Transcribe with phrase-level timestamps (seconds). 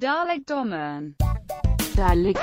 [0.00, 1.16] Dalek dommen.
[1.96, 2.38] Dalek.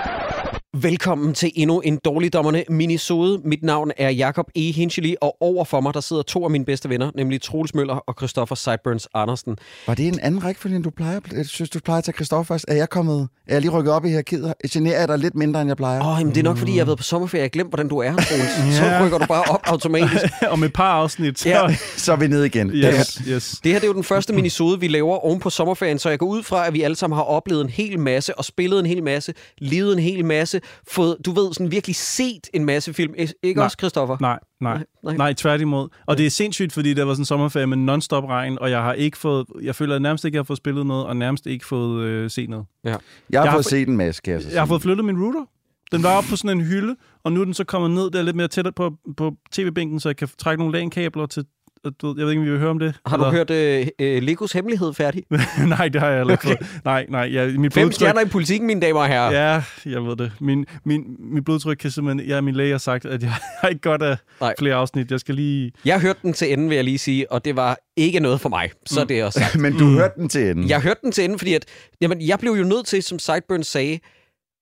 [0.78, 3.42] Velkommen til endnu en dårligdommerne minisode.
[3.44, 4.72] Mit navn er Jakob E.
[4.72, 7.94] Hinchely, og over for mig der sidder to af mine bedste venner, nemlig Troels Møller
[7.94, 9.58] og Christoffer Sideburns Andersen.
[9.88, 11.20] Var det en anden rækkefølge, end du plejer?
[11.32, 12.66] Jeg synes, du plejer at tage Christoffer først.
[12.68, 13.28] Er jeg kommet...
[13.48, 14.54] Er jeg lige rykket op i hierarkiet?
[14.72, 16.00] Generer jeg dig lidt mindre, end jeg plejer?
[16.02, 17.40] Åh, oh, det er nok fordi, jeg har været på sommerferie.
[17.42, 18.76] Jeg har glemt, hvordan du er, Troels.
[18.78, 19.04] Så Ja.
[19.06, 20.26] rykker du bare op automatisk.
[20.50, 21.40] Om et par afsnit.
[21.40, 21.76] Så, Ja.
[21.98, 22.70] Så er vi nede igen.
[22.74, 23.60] yes, yes.
[23.64, 26.20] Det her det er jo den første minisode, vi laver oven på sommerferien, så jeg
[26.20, 28.86] går ud fra, at vi alle sammen har oplevet en hel masse, og spillet en
[28.86, 30.59] hel masse, levet en hel masse,
[30.92, 33.14] fået, du ved, sådan virkelig set en masse film.
[33.18, 33.66] Ik- Ikke Nej.
[33.66, 34.18] også, Christoffer?
[34.22, 35.34] Nej, nej, Nej, nej.
[35.34, 35.88] tværtimod.
[36.08, 38.82] Og det er sindssygt, fordi der var sådan en sommerferie med non-stop regn, og jeg
[38.84, 41.48] har ikke fået, jeg føler at nærmest ikke, jeg har fået spillet noget, og nærmest
[41.48, 42.66] ikke fået øh, set noget.
[42.84, 45.06] Jeg har Jeg har fået set en masse, kan jeg så Jeg har fået flyttet
[45.06, 45.46] min router.
[45.92, 48.22] Den var oppe på sådan en hylde, og nu er den så kommet ned der
[48.22, 51.46] lidt mere tættere på, på tv-bænken, så jeg kan trække nogle LAN-kabler til...
[51.84, 52.96] og Du, jeg ved ikke, om vi vil høre om det.
[53.06, 55.24] Har du Eller- hørt øh, øh, Legos hemmelighed færdig?
[55.68, 56.58] nej, det har jeg heller ikke okay.
[56.58, 56.82] fået.
[56.86, 57.22] Nej, nej.
[57.22, 59.54] Ja, mit Fem blodtryk- stjerner i politikken, mine damer og herrer.
[59.54, 60.32] Ja, jeg ved det.
[60.40, 62.28] Min, min, min blodtryk kan simpelthen...
[62.30, 64.54] Ja, min læge har sagt, at jeg har ikke godt af Nej.
[64.60, 65.12] Flere afsnit.
[65.12, 65.72] Jeg skal lige...
[65.86, 68.50] Jeg hørte den til enden, vil jeg lige sige, og det var ikke noget for
[68.50, 68.70] mig.
[68.86, 69.60] Så er det også sagt.
[69.64, 69.94] Men du mm.
[69.94, 70.70] hørte den til enden.
[70.70, 71.66] Jeg hørte den til enden, fordi at,
[72.02, 74.00] jamen, jeg blev jo nødt til, som Sideburns sagde,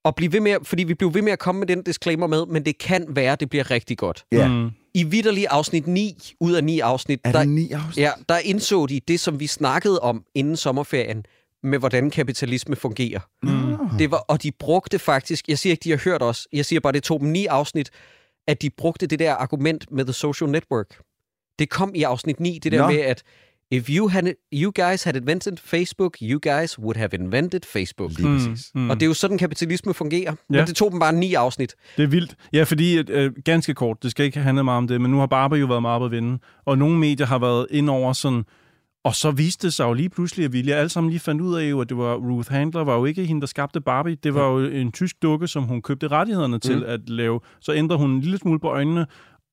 [0.05, 2.45] at blive ved med, fordi vi blev ved med at komme med den disclaimer med,
[2.45, 4.23] men det kan være, at det bliver rigtig godt.
[4.31, 4.47] Ja.
[4.47, 4.69] Mm.
[4.97, 7.97] I vidderlig afsnit 9 ud af 9 afsnit, Er der, det ni afsnit?
[8.03, 11.25] ja, der indså de det, som vi snakkede om inden sommerferien,
[11.63, 13.19] med hvordan kapitalisme fungerer.
[13.43, 13.97] Mm.
[13.97, 16.79] Det var, og de brugte faktisk, jeg siger ikke, de har hørt os, jeg siger
[16.79, 17.89] bare, det tog dem ni afsnit,
[18.47, 20.99] at de brugte det der argument med The Social Network.
[21.59, 22.87] Det kom i afsnit 9, det der Nå.
[22.87, 23.23] med, at
[23.71, 24.23] if you, had,
[24.53, 28.11] you guys had invented Facebook, you guys would have invented Facebook.
[28.17, 28.71] Lige præcis.
[28.75, 28.89] Mm.
[28.89, 30.31] Og det er jo sådan, kapitalisme fungerer.
[30.31, 30.35] Ja.
[30.49, 31.75] Men det tog dem bare ni afsnit.
[31.97, 32.35] Det er vildt.
[32.53, 35.27] Ja, fordi, øh, ganske kort, det skal ikke handle meget om det, men nu har
[35.27, 38.43] Barbie jo været meget på vinden, og nogle medier har været ind over sådan,
[39.03, 41.41] og så viste det sig jo lige pludselig, at vi lige alle sammen lige fandt
[41.41, 44.15] ud af, jo, at det var Ruth Handler, var jo ikke hende, der skabte Barbie.
[44.23, 46.83] Det var jo en tysk dukke, som hun købte rettighederne til Mm.
[46.87, 47.39] at lave.
[47.61, 49.05] Så ændrede hun en lille smule på øjnene,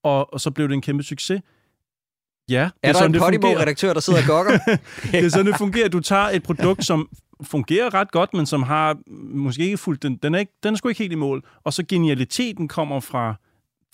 [0.04, 1.40] og, og så blev det en kæmpe succes.
[2.48, 3.20] Ja, det Er, er der sådan, en.
[3.20, 4.58] Podimo-redaktør, der sidder og gokker?
[5.12, 5.88] det er sådan, det fungerer.
[5.88, 7.08] Du tager et produkt, som
[7.42, 8.96] fungerer ret godt, men som har
[9.34, 10.02] måske ikke fuldt...
[10.02, 11.42] Den, den, er, ikke, den er sgu ikke helt i mål.
[11.64, 13.34] Og så genialiteten kommer fra,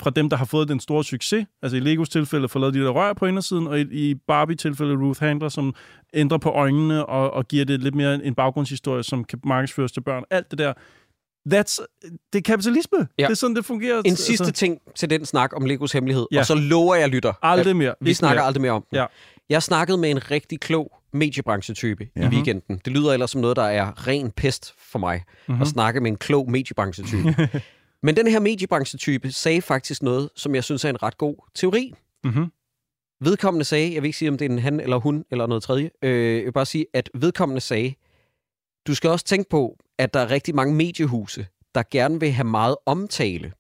[0.03, 1.47] fra dem, der har fået den store succes.
[1.63, 4.95] Altså i Legos tilfælde får lavet de der rør på indersiden, og i, i Barbie-tilfælde
[4.95, 5.75] Ruth Handler, som
[6.15, 10.01] ændrer på øjnene og, og giver det lidt mere en baggrundshistorie, som kan markedsføres til
[10.01, 10.25] børn.
[10.31, 10.73] Alt det der.
[11.55, 11.85] That's,
[12.33, 12.99] det er kapitalisme.
[13.19, 13.25] Ja.
[13.25, 14.03] Det er sådan, det fungerer.
[14.05, 16.39] En sidste ting til den snak om Legos hemmelighed, ja.
[16.39, 17.33] Og så lover jeg lytter.
[17.43, 17.95] Aldrig mere.
[18.01, 18.47] Vi snakker mere.
[18.47, 18.97] aldrig mere om den.
[18.99, 19.07] Ja.
[19.49, 22.21] Jeg snakkede med en rigtig klog mediebranchetype ja.
[22.21, 22.35] i Mhm.
[22.35, 22.81] weekenden.
[22.85, 25.55] Det lyder ellers som noget, der er ren pest for mig, mm-hmm.
[25.55, 25.63] Mhm.
[25.63, 27.49] at snakke med en klog mediebranchetype.
[28.03, 31.93] Men den her mediebranchetype sagde faktisk noget, som jeg synes er en ret god teori.
[32.25, 32.47] Mhm.
[33.23, 35.63] Vedkommende sagde, jeg vil ikke sige, om det er en han eller hun eller noget
[35.63, 37.95] tredje, øh, jeg vil bare sige, at vedkommende sagde,
[38.87, 42.45] du skal også tænke på, at der er rigtig mange mediehuse, der gerne vil have
[42.47, 43.53] meget omtale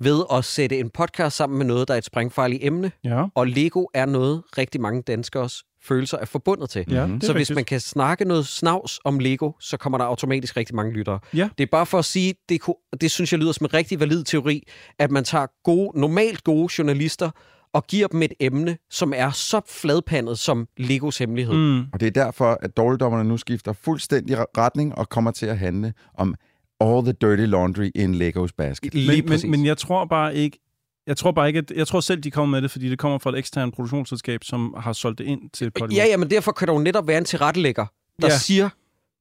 [0.00, 3.24] ved at sætte en podcast sammen med noget, der er et sprængfarligt emne, Ja.
[3.34, 6.84] og Lego er noget, rigtig mange danskers følelser er forbundet til.
[6.90, 7.20] Ja, Mhm.
[7.20, 7.54] Så hvis rigtigt.
[7.54, 11.18] man kan snakke noget snavs om Lego, så kommer der automatisk rigtig mange lyttere.
[11.34, 11.48] Ja.
[11.58, 14.00] Det er bare for at sige, det, kunne, det synes jeg lyder som en rigtig
[14.00, 14.62] valid teori,
[14.98, 17.30] at man tager gode, normalt gode journalister
[17.74, 21.54] og giver dem et emne, som er så fladpandet som Legos hemmelighed.
[21.54, 21.78] Mm.
[21.92, 25.58] Og det er derfor, at dårligdommerne nu skifter fuldstændig re- retning og kommer til at
[25.58, 26.34] handle om
[26.80, 28.94] all the dirty laundry in Legos basket.
[28.94, 29.44] Lige men, præcis.
[29.44, 30.58] men, men jeg tror bare ikke,
[31.06, 33.18] jeg tror bare ikke, at, jeg tror selv, de kommer med det, fordi det kommer
[33.18, 35.96] fra et eksternt produktionsselskab, som har solgt det ind til Podimo.
[36.00, 37.86] Ja, ja, men derfor kan der jo netop være en tilrettelægger,
[38.22, 38.38] der ja.
[38.38, 38.68] Siger,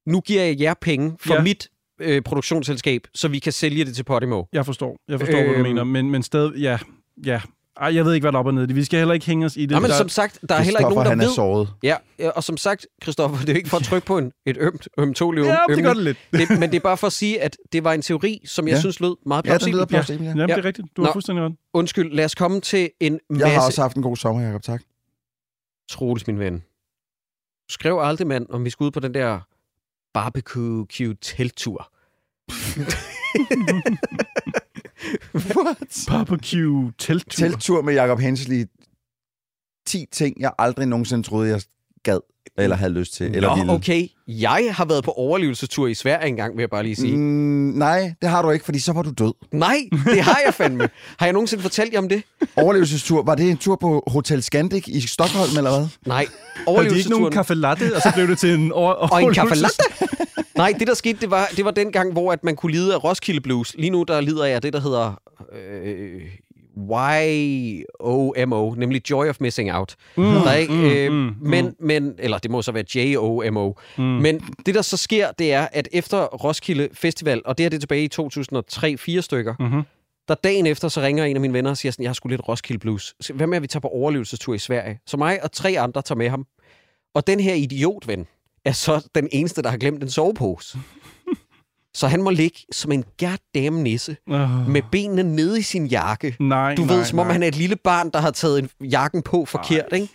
[0.09, 1.41] nu giver jeg jer penge for ja.
[1.41, 1.69] Mit
[2.01, 4.43] øh, produktionsselskab, så vi kan sælge det til Podimo.
[4.53, 5.67] Jeg forstår, jeg forstår, øhm, hvad du Øhm.
[5.69, 6.77] mener, men, men stadig, ja,
[7.25, 7.41] ja.
[7.77, 8.67] Ej, jeg ved ikke, hvad der er op og ned.
[8.67, 8.75] det.
[8.75, 9.69] Vi skal heller ikke hænge os i det.
[9.71, 11.35] Nej, men der, som sagt, der er heller ikke nogen, han der er ved...
[11.35, 11.69] såret.
[11.83, 14.31] Ja, ja, og som sagt, Christoffer, det er jo ikke for at trykke på en,
[14.45, 16.17] et ømt, ømtåligt ja, det gør det lidt.
[16.49, 18.71] det, men det er bare for at sige, at det var en teori, som jeg
[18.71, 18.75] ja.
[18.75, 18.79] Ja.
[18.79, 19.73] synes lød meget Ja, den plausibel.
[19.73, 19.87] lyder Ja.
[19.87, 20.29] plausibel, ja.
[20.29, 20.55] Jamen, Ja.
[20.55, 20.87] det er rigtigt.
[20.97, 21.13] Du har Nå.
[21.13, 21.55] fuldstændig ret.
[21.73, 23.47] Undskyld, lad os komme til en masse...
[23.47, 24.81] Jeg har også haft en god sommer, Jacob, tak.
[25.89, 26.63] Troels, min ven.
[27.69, 29.39] Skrev aldrig, mand, om vi skulle ud på den der
[30.13, 31.91] barbecue cute telttur.
[35.55, 36.05] What?
[36.07, 37.47] Barbecue, telttur.
[37.47, 38.65] Telttur med Jacob Hensley.
[39.85, 41.61] 10 ting, jeg aldrig nogensinde troede, jeg
[42.03, 42.19] gad
[42.57, 43.35] eller havde lyst til.
[43.35, 43.71] Eller Nå, ville.
[43.71, 44.07] okay.
[44.27, 47.17] Jeg har været på overlevelsestur i Sverige engang, vil jeg bare lige sige.
[47.17, 47.21] Mm.
[47.75, 49.33] Nej, det har du ikke, fordi så var du død.
[49.51, 50.89] Nej, det har jeg fandme.
[51.17, 52.23] Har jeg nogensinde fortalt jer om det?
[52.55, 55.87] Overlevelsestur, var det en tur på Hotel Scandic i Stockholm, eller hvad?
[56.05, 56.25] Nej.
[56.67, 57.31] Og det er ikke nogen Overlevelsesturen...
[57.33, 60.25] kaffe latte, og så blev det til en over- Og en kaffe overlevelses- latte?
[60.57, 62.93] Nej, det der skete, det var, det var den gang, hvor at man kunne lide
[62.93, 63.75] af Roskilde Blues.
[63.77, 65.21] Lige nu, der lider jeg af det, der hedder
[65.83, 66.21] øh,
[66.89, 69.95] Y-O-M-O, nemlig Joy of Missing Out.
[70.17, 73.73] Mm, Der er ikke, mm, øh, mm, men, men, eller det må så være J-O-M-O.
[73.97, 74.03] Mm.
[74.03, 77.77] Men det, der så sker, det er, at efter Roskilde Festival, og det her det
[77.77, 78.09] er tilbage i
[79.17, 79.81] 2003-4 stykker, Mhm.
[80.27, 82.29] der dagen efter, så ringer en af mine venner og siger sådan, jeg har sgu
[82.29, 83.15] lidt Roskilde Blues.
[83.33, 84.99] Hvad med, at vi tager på overlevelsestur i Sverige?
[85.05, 86.45] Så mig og tre andre tager med ham.
[87.15, 88.27] Og den her idiotven
[88.65, 90.77] er så den eneste, der har glemt en sovepose.
[91.93, 94.69] Så han må ligge som en goddamn nisse Oh.
[94.69, 96.35] med benene nede i sin jakke.
[96.39, 97.33] Nej, Du nej, ved, som om nej.
[97.33, 100.09] han er et lille barn, der har taget en jakken på forkert, ikke?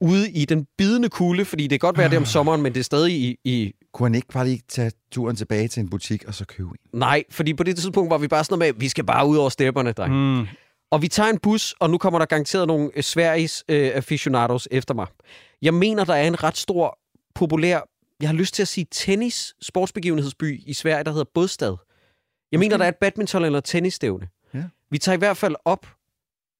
[0.00, 2.74] Ude i den bidende kulde, fordi det kan godt være det er om sommeren, men
[2.74, 3.72] det er stadig i, i...
[3.94, 6.98] Kunne han ikke bare lige tage turen tilbage til en butik og så købe en?
[6.98, 9.36] Nej, fordi på det tidspunkt var vi bare sådan noget med, vi skal bare ud
[9.36, 10.14] over stepperne, dreng.
[10.40, 10.46] Mm.
[10.90, 14.68] Og vi tager en bus, og nu kommer der garanteret nogle øh, Sveriges øh, aficionados
[14.70, 15.06] efter mig.
[15.62, 16.98] Jeg mener, der er en ret stor,
[17.34, 17.80] populær,
[18.20, 21.76] jeg har lyst til at sige tennis sportsbegivenhedsby i Sverige, der hedder Bådstad.
[22.52, 24.28] Jeg mener, der er et badminton- eller tennisstævne.
[24.54, 24.64] Ja.
[24.90, 25.86] Vi tager i hvert fald op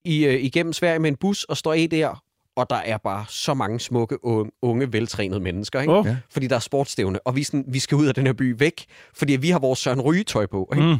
[0.04, 2.22] i, øh, igennem Sverige med en bus og står i der,
[2.56, 5.92] og der er bare så mange smukke, unge, unge veltrænede mennesker, ikke?
[5.92, 6.06] Oh.
[6.06, 6.16] Ja.
[6.30, 8.84] Fordi der er sportsstævne, og vi, sådan, vi skal ud af den her by væk,
[9.14, 10.72] fordi vi har vores Søren Ryge-tøj på.
[10.74, 10.86] Ikke?
[10.86, 10.96] Mm.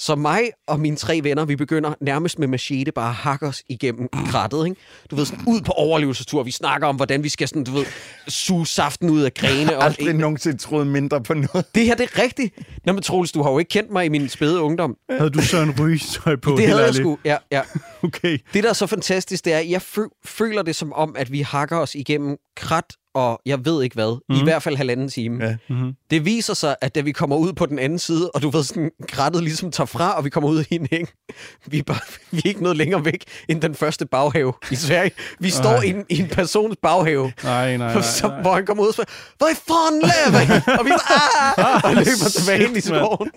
[0.00, 3.62] Så mig og mine tre venner, vi begynder nærmest med machete bare at hakke os
[3.68, 4.80] igennem krattet, ikke?
[5.10, 6.42] Du ved, sådan ud på overlevelsestur.
[6.42, 7.84] Vi snakker om, hvordan vi skal sådan, du ved,
[8.28, 9.76] suge saften ud af grene.
[9.78, 11.74] Og Aldrig nogensinde troet mindre på noget.
[11.74, 12.54] det her, det er rigtigt.
[12.84, 14.96] Nå, men Troels, du har jo ikke kendt mig i min spæde ungdom.
[15.10, 16.50] Havde du Søren Ryge-tøj på?
[16.56, 17.18] det havde jeg sgu.
[17.24, 17.62] Ja, ja.
[18.02, 18.38] Okay.
[18.54, 21.32] Det, der er så fantastisk, det er, at jeg fø- føler det som om, at
[21.32, 22.84] vi hakker os igennem krat
[23.18, 24.18] og jeg ved ikke hvad.
[24.28, 24.34] Mm.
[24.34, 24.44] I Mhm.
[24.44, 25.44] hvert fald halvanden time.
[25.44, 25.56] Ja.
[25.68, 25.92] Mm-hmm.
[26.10, 28.62] Det viser sig, at da vi kommer ud på den anden side, og du ved,
[28.64, 31.08] sådan krattet ligesom tager fra, og vi kommer ud i en hæng,
[31.70, 31.98] vi er, bare,
[32.30, 35.10] vi er ikke noget længere væk end den første baghave i Sverige.
[35.40, 38.02] Vi står i en, i en persons baghave, Nej, nej, nej.
[38.02, 38.40] så, nej.
[38.42, 40.78] hvor han kommer ud og spørger, hvor i fanden laver?
[40.78, 43.30] Og vi bare, ah, og løber tilbage ind i skoven.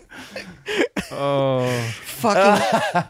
[1.19, 1.67] Åh.
[2.05, 2.57] Fucking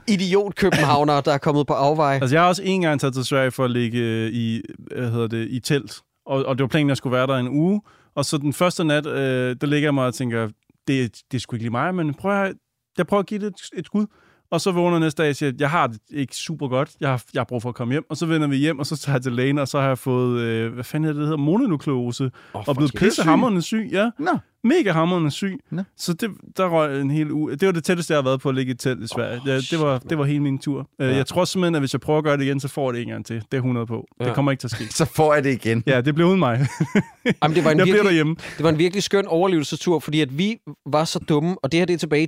[0.07, 2.19] idiot københavner, der er kommet på afvej.
[2.21, 4.61] Altså, jeg har også en gang taget til Sverige for at ligge øh, i,
[4.97, 5.97] hvad hedder det, i telt.
[6.31, 7.81] Og, og det var planen, at jeg skulle være der en uge.
[8.15, 10.49] Og så den første nat, øh, der ligger jeg mig og tænker,
[10.87, 12.53] det, det er sgu ikke lige mig, men prøv at,
[12.97, 14.05] jeg prøver at give det et, et skud.
[14.51, 16.91] Og så vågner jeg næste dag og siger, jeg har det ikke super godt.
[16.99, 18.05] Jeg har, jeg har brug for at komme hjem.
[18.09, 19.97] Og så vender vi hjem, og så tager jeg til lægen, og så har jeg
[19.97, 22.31] fået, øh, hvad fanden er det, det hedder, mononukleose.
[22.53, 23.89] Oh, og blevet pissehammerende syg.
[23.91, 24.37] Ja, Nå.
[24.63, 25.59] Mega hammerende syg.
[25.71, 25.83] Nå.
[25.97, 27.55] Så det, der røg en hel uge.
[27.55, 29.41] Det var det tætteste, jeg har været på at ligge i telt i Sverige.
[29.41, 30.89] Oh, ja, det, var, det var hele min tur.
[30.99, 31.05] Ja.
[31.05, 31.15] Ja.
[31.15, 33.01] Jeg tror simpelthen, at hvis jeg prøver at gøre det igen, så får jeg det
[33.01, 33.35] en gang til.
[33.35, 34.07] Det er 100 på.
[34.19, 34.23] Ja.
[34.23, 34.29] Ja.
[34.29, 34.93] Det kommer ikke til at ske.
[35.01, 35.83] Så får jeg det igen.
[35.87, 36.67] Ja, det blev uden mig.
[37.43, 38.35] Jamen, det var en Jeg bliver virkelig, derhjemme.
[38.57, 41.85] Det var en virkelig skøn overlevelsestur, fordi at vi var så dumme, og det her
[41.85, 42.27] det er tilbage i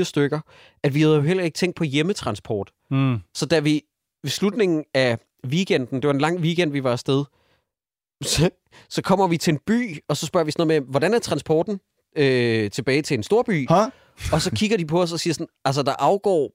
[0.00, 0.40] 2003-4 stykker,
[0.82, 2.70] at vi havde jo heller ikke tænkt på hjemmetransport.
[2.90, 3.18] Mm.
[3.34, 3.82] Så da vi
[4.22, 7.24] ved slutningen af weekenden, det var en lang weekend, vi var afsted,
[8.22, 8.50] så,
[8.88, 11.18] så kommer vi til en by, og så spørger vi sådan noget med, hvordan er
[11.18, 11.80] transporten
[12.16, 13.68] øh, tilbage til en stor by?
[13.68, 13.86] Huh?
[14.32, 16.52] Og så kigger de på os og siger sådan, altså der afgår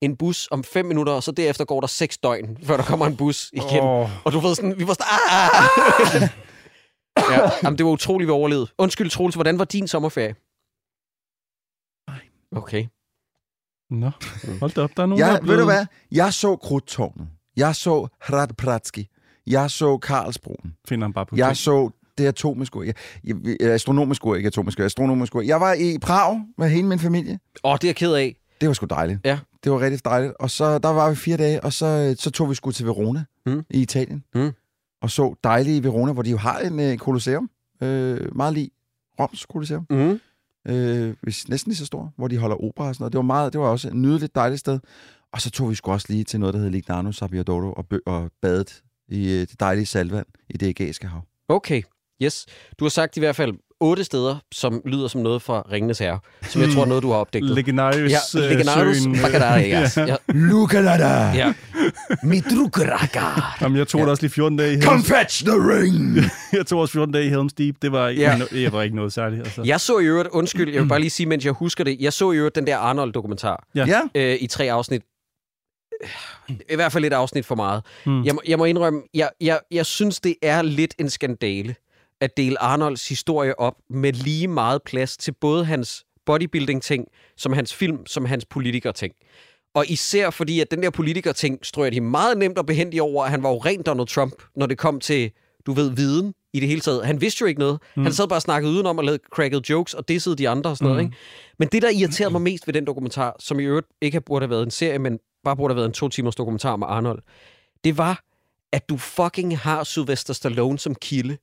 [0.00, 3.06] en bus om fem minutter, og så derefter går der seks døgn, før der kommer
[3.06, 3.80] en bus igen.
[3.80, 4.26] Oh.
[4.26, 6.28] Og du ved sådan, vi var sådan, ah!
[7.32, 8.66] ja, jamen, det var utroligt, vi overlevede.
[8.78, 10.34] Undskyld, Troels, hvordan var din sommerferie?
[12.56, 12.86] Okay.
[13.90, 14.10] Nå,
[14.60, 14.90] hold da op.
[14.96, 15.58] Der er nogen, der Jeg, er ved blevet...
[15.60, 15.86] du hvad?
[16.12, 17.28] Jeg så Krudtårnet.
[17.56, 19.08] Jeg så Hradpratski.
[19.50, 20.74] Jeg så Karlsbroen.
[20.88, 21.56] Finder han bare på Jeg ting.
[21.56, 22.84] så det atomiske ur.
[22.84, 22.94] Jeg,
[23.60, 24.86] astronomiske ur, ikke atomiske ur.
[24.86, 25.42] Astronomiske ur.
[25.42, 27.38] Jeg var i Prag med hele min familie.
[27.64, 28.36] Åh, det er jeg ked af.
[28.60, 29.20] Det var sgu dejligt.
[29.24, 29.38] Ja.
[29.64, 30.32] Det var rigtig dejligt.
[30.40, 33.24] Og så der var vi fire dage, og så, så tog vi sgu til Verona
[33.46, 33.64] Mm.
[33.70, 34.24] i Italien.
[34.34, 34.50] Mm.
[35.02, 37.50] Og så dejlige Verona, hvor de jo har en øh, kolosseum.
[37.82, 38.70] Øh, meget lige
[39.20, 39.86] Roms kolosseum.
[39.90, 40.20] Mm.
[40.68, 43.12] øh, hvis næsten lige så stor, hvor de holder opera og sådan noget.
[43.12, 44.78] Det var, meget, det var også et nydeligt, dejligt sted.
[45.32, 48.02] Og så tog vi sgu også lige til noget, der hedder Lignano Sabbiadoro og, bø-
[48.06, 51.20] og badet i øh, det dejlige salvand i det ægæiske hav.
[51.48, 51.82] Okay,
[52.22, 52.46] yes.
[52.78, 56.18] Du har sagt i hvert fald otte steder, som lyder som noget fra Ringenes Herre,
[56.42, 57.44] som jeg tror er noget, du har opdaget.
[57.50, 59.14] Legendarius Ja, Legendarius søen,
[60.04, 60.08] øh.
[60.08, 60.16] Ja.
[60.28, 61.30] Lukalada!
[61.42, 61.52] ja.
[62.22, 63.58] Midrukragar.
[63.60, 64.06] Jamen, jeg tog ja.
[64.06, 65.08] også lige 14 dage i Come Helms...
[65.12, 66.16] fetch the ring!
[66.58, 67.76] Jeg tog også 14 dage i Helms Deep.
[67.82, 68.38] Det var, Ja.
[68.50, 69.40] det var ikke noget særligt.
[69.42, 69.62] Altså.
[69.64, 72.12] Jeg så i øvrigt, undskyld, jeg vil bare lige sige, mens jeg husker det, jeg
[72.12, 73.86] så i øvrigt den der Arnold-dokumentar Ja.
[73.86, 74.00] ja.
[74.32, 75.02] øh, i tre afsnit.
[76.48, 77.82] I hvert fald et afsnit for meget.
[78.04, 78.24] Hmm.
[78.24, 81.74] Jeg, må, jeg må indrømme, jeg, jeg, jeg synes, det er lidt en skandale
[82.20, 87.04] at dele Arnolds historie op med lige meget plads til både hans bodybuilding-ting,
[87.36, 89.14] som hans film, som hans politiker-ting.
[89.74, 93.30] Og især fordi, at den der politiker-ting strøger de meget nemt og behendigt over, at
[93.30, 95.30] han var jo rent Donald Trump, når det kom til,
[95.66, 97.06] du ved, viden i det hele taget.
[97.06, 97.80] Han vidste jo ikke noget.
[97.96, 98.02] Mm.
[98.02, 100.76] Han sad bare og snakkede udenom og lavede cracked jokes og dissede de andre og
[100.76, 100.92] sådan mm.
[100.92, 101.04] noget.
[101.04, 101.16] Ikke?
[101.58, 104.42] Men det, der irriterede mig mest ved den dokumentar, som i øvrigt ikke har burde
[104.42, 107.22] have været en serie, men bare burde have været en to timers dokumentar med Arnold,
[107.84, 108.24] det var,
[108.72, 111.38] at du fucking har Sylvester Stallone som kilde,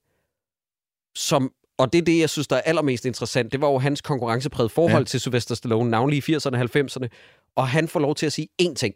[1.15, 4.01] som, og det er det, jeg synes, der er allermest interessant, det var jo hans
[4.01, 5.07] konkurrencepræget forhold ja.
[5.07, 7.07] Til Sylvester Stallone, navnlig i 80'erne og 90'erne,
[7.55, 8.95] og han får lov til at sige én ting.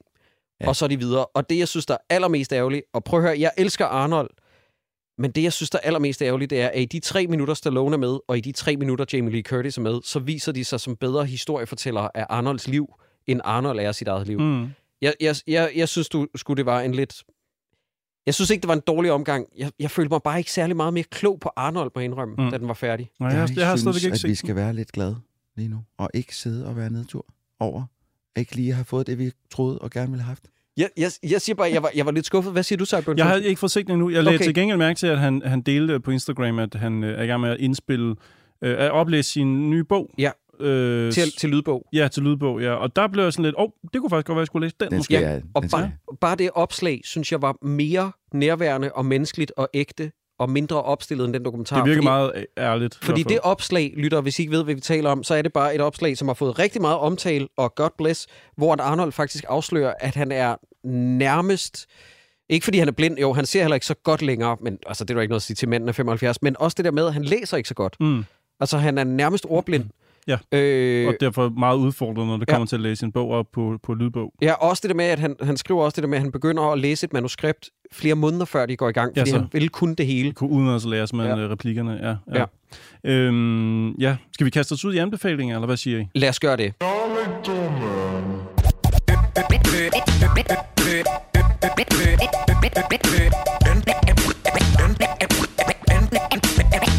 [0.61, 0.67] ja.
[0.67, 1.25] og så er de videre.
[1.25, 4.29] Og det, jeg synes, der er allermest ærgerligt, og prøv at høre, jeg elsker Arnold,
[5.17, 7.53] men det, jeg synes, der er allermest ærgerligt, det er, at i de tre minutter,
[7.53, 10.51] Stallone er med, og i de tre minutter, Jamie Lee Curtis er med, så viser
[10.51, 12.93] de sig som bedre historiefortællere af Arnolds liv,
[13.27, 14.39] end Arnold er sit eget liv.
[14.39, 14.69] Mm.
[15.01, 17.23] Jeg, jeg, jeg, jeg synes, du skulle det var en lidt...
[18.25, 19.47] Jeg synes ikke, det var en dårlig omgang.
[19.57, 22.35] Jeg, jeg følte mig bare ikke særlig meget mere klog på Arnold, må jeg indrømme,
[22.37, 22.51] Mm.
[22.51, 23.09] da den var færdig.
[23.19, 25.17] Nej, jeg, jeg, jeg har synes, ikke at vi skal være lidt glade
[25.55, 27.25] lige nu, og ikke sidde og være nedtur
[27.59, 27.83] over
[28.35, 30.43] ikke lige have fået det, vi troede og gerne ville have haft.
[30.77, 32.53] Jeg, jeg, jeg siger bare, at jeg var, jeg var lidt skuffet.
[32.53, 33.17] Hvad siger du, Cyburn?
[33.17, 34.09] Jeg har ikke fået set den endnu.
[34.09, 34.45] Jeg lagde Okay.
[34.45, 37.27] til gengæld mærke til, at han, han delte på Instagram, at han øh, er i
[37.27, 38.15] gang med at indspille,
[38.61, 40.09] øh, at oplæse sin nye bog.
[40.17, 40.31] Ja.
[40.59, 41.85] Øh, til, til lydbog.
[41.93, 42.73] Ja, til lydbog, ja.
[42.73, 44.47] Og der blev jeg sådan lidt, åh, oh, det kunne faktisk godt være, at jeg
[44.47, 45.13] skulle læse den, Den måske.
[45.13, 49.51] skal Ja, Og den bare, bare det opslag, synes jeg var mere nærværende og menneskeligt
[49.57, 51.75] og ægte og mindre opstillet end den dokumentar.
[51.75, 52.99] Det virker fordi, meget øh, ærligt.
[53.01, 55.53] Fordi det opslag, lytter, hvis I ikke ved, hvad vi taler om, så er det
[55.53, 59.11] bare et opslag, som har fået rigtig meget omtale, og God bless, hvor at Arnold
[59.11, 60.55] faktisk afslører, at han er
[61.17, 61.87] nærmest...
[62.49, 65.03] Ikke fordi han er blind, jo, han ser heller ikke så godt længere, men altså,
[65.03, 66.91] det er der ikke noget at sige til manden af 75, men også det der
[66.91, 67.95] med, at han læser ikke så godt.
[67.99, 68.25] Mm.
[68.59, 69.85] Altså, han er nærmest ordblind.
[70.29, 70.57] Ja.
[70.57, 72.53] Øh, Og derfor meget udfordrende, når det Ja.
[72.53, 74.33] kommer til at læse en bog op på, på lydbog.
[74.41, 76.31] Ja, også det der med, at han, han skriver også det der med, at han
[76.31, 79.37] begynder at læse et manuskript flere måneder før de går i gang, Ja, fordi så.
[79.37, 80.31] han vil kunne det hele.
[80.33, 81.35] Kunne uden at lære man Ja.
[81.37, 81.47] ja.
[81.49, 81.91] replikkerne.
[82.01, 82.15] Ja, ja.
[82.39, 82.45] Ja.
[83.05, 83.11] ja.
[83.11, 84.15] Øhm, ja.
[84.33, 86.07] Skal vi kaste os ud i anbefalinger, eller hvad siger I?
[86.15, 86.73] Lad os gøre det.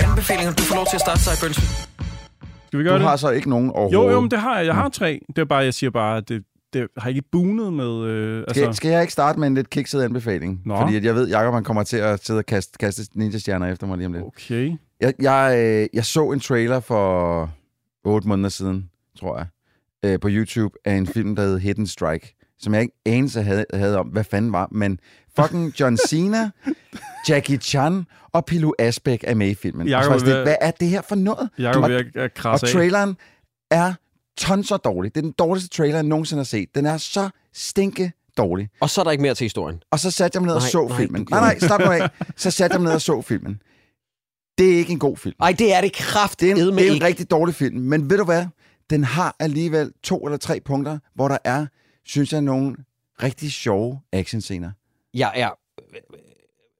[0.08, 1.89] Anbefalinger, du får lov til at starte, Cyburns.
[2.70, 3.08] Skal vi gøre Du det?
[3.08, 4.12] har så ikke nogen Jo, overhovedet.
[4.14, 4.66] jo, men det har jeg.
[4.66, 5.20] Jeg har tre.
[5.28, 8.04] Det er bare, jeg siger bare, at det, det har ikke bunet med...
[8.04, 10.62] Øh, Skal, altså, skal jeg ikke starte med en lidt kikset anbefaling?
[10.64, 10.76] Nå.
[10.76, 13.66] Fordi at jeg ved, at Jacob han kommer til at sidde og kaste, kaste ninja-stjerner
[13.72, 14.24] efter mig lige om lidt.
[14.24, 14.72] okay.
[15.00, 17.50] Jeg, jeg, øh, jeg så en trailer for
[18.04, 19.46] otte måneder siden, tror jeg,
[20.04, 23.64] øh, på YouTube af en film, der hed Hidden Strike, som jeg ikke anelse havde,
[23.74, 24.98] havde om, hvad fanden var, men
[25.36, 26.50] fucking John Cena,
[27.28, 29.88] Jackie Chan og Pilu Asbæk er med i filmen.
[29.88, 31.48] Jacob Og så jeg er hvad er det her for noget?
[31.58, 33.16] Jeg er Og- at Og traileren
[33.70, 33.94] er
[34.38, 35.14] tonser dårlig.
[35.14, 36.74] Det er den dårligste trailer, jeg nogensinde har set.
[36.74, 38.68] Den er så stinke dårlig.
[38.80, 39.82] Og så er der ikke mere til historien.
[39.90, 41.26] Og så satte jeg mig ned og Nej, så nej, filmen.
[41.30, 42.10] Nej, nej, slap nu af.
[42.36, 43.62] Så satte jeg mig ned og så filmen.
[44.58, 45.34] Det er ikke en god film.
[45.40, 45.92] Ej, det er det
[46.40, 47.76] Det er en, det er en rigtig dårlig film.
[47.80, 48.46] Men ved du hvad?
[48.90, 51.66] Den har alligevel to eller tre punkter, hvor der er,
[52.04, 52.76] synes jeg, nogle
[53.22, 54.70] rigtig sjove actionscener.
[55.14, 55.50] Jeg er,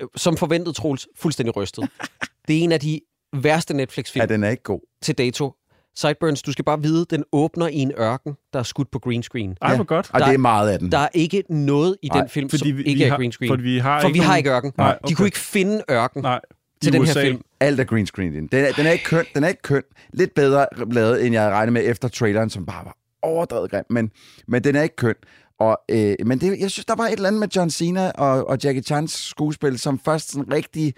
[0.02, 1.88] øh, som forventet, Troels, fuldstændig rystet.
[2.49, 3.00] Det er en af de
[3.32, 4.80] værste Netflix-film Ja, den er ikke god.
[5.02, 5.52] til dato.
[5.96, 9.22] Sideburns, du skal bare vide, den åbner i en ørken, der er skudt på green
[9.22, 9.56] screen.
[9.62, 10.10] Ej, hvor godt.
[10.12, 10.92] Og Der- det er meget af den.
[10.92, 13.16] Der er ikke noget i Nej, den film, Fordi som vi, ikke vi er har,
[13.16, 13.49] green screen.
[13.50, 14.72] For vi har For ikke vi har ikke ørken.
[14.78, 15.14] Nej, De okay.
[15.14, 16.40] kunne ikke finde ørken Nej,
[16.82, 17.20] til den USA.
[17.20, 17.42] her film.
[17.60, 18.46] Alt er green screen i den.
[18.46, 19.25] Den er, den er ikke køn.
[19.34, 19.82] Den er ikke køn.
[20.12, 23.84] Lidt bedre lavet, end jeg regnede med efter traileren, som bare var overdrevet grim.
[23.90, 24.10] Men,
[24.49, 25.14] men den er ikke køn.
[25.60, 28.48] Og, øh, men det, jeg synes, der var et eller andet med John Cena og,
[28.48, 30.94] og Jackie Chans skuespil, som først sådan rigtig...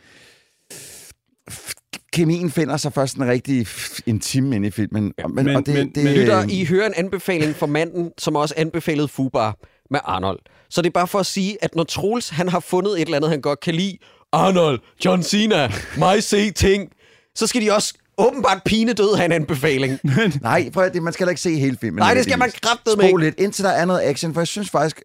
[2.12, 3.66] Kemien finder sig først en rigtig
[4.06, 5.12] en time ind i filmen.
[5.18, 8.10] Ja, men, men- og det, men- det, men Lytter, I hører en anbefaling fra manden,
[8.18, 9.56] som også anbefalede Fubar
[9.90, 10.38] med Arnold.
[10.70, 13.16] Så det er bare for at sige, at når Troels han har fundet et eller
[13.16, 13.98] andet, han godt kan lide,
[14.32, 16.90] Arnold, John Cena, mig se ting,
[17.34, 19.98] så skal de også åbenbart pine død have en anbefaling.
[20.42, 21.98] Nej, at, det, man skal heller ikke se hele filmen.
[21.98, 22.60] Nej, det skal man nødvendigvis.
[22.60, 25.02] kraftedeme Spol lidt, indtil der er noget action, for jeg synes faktisk,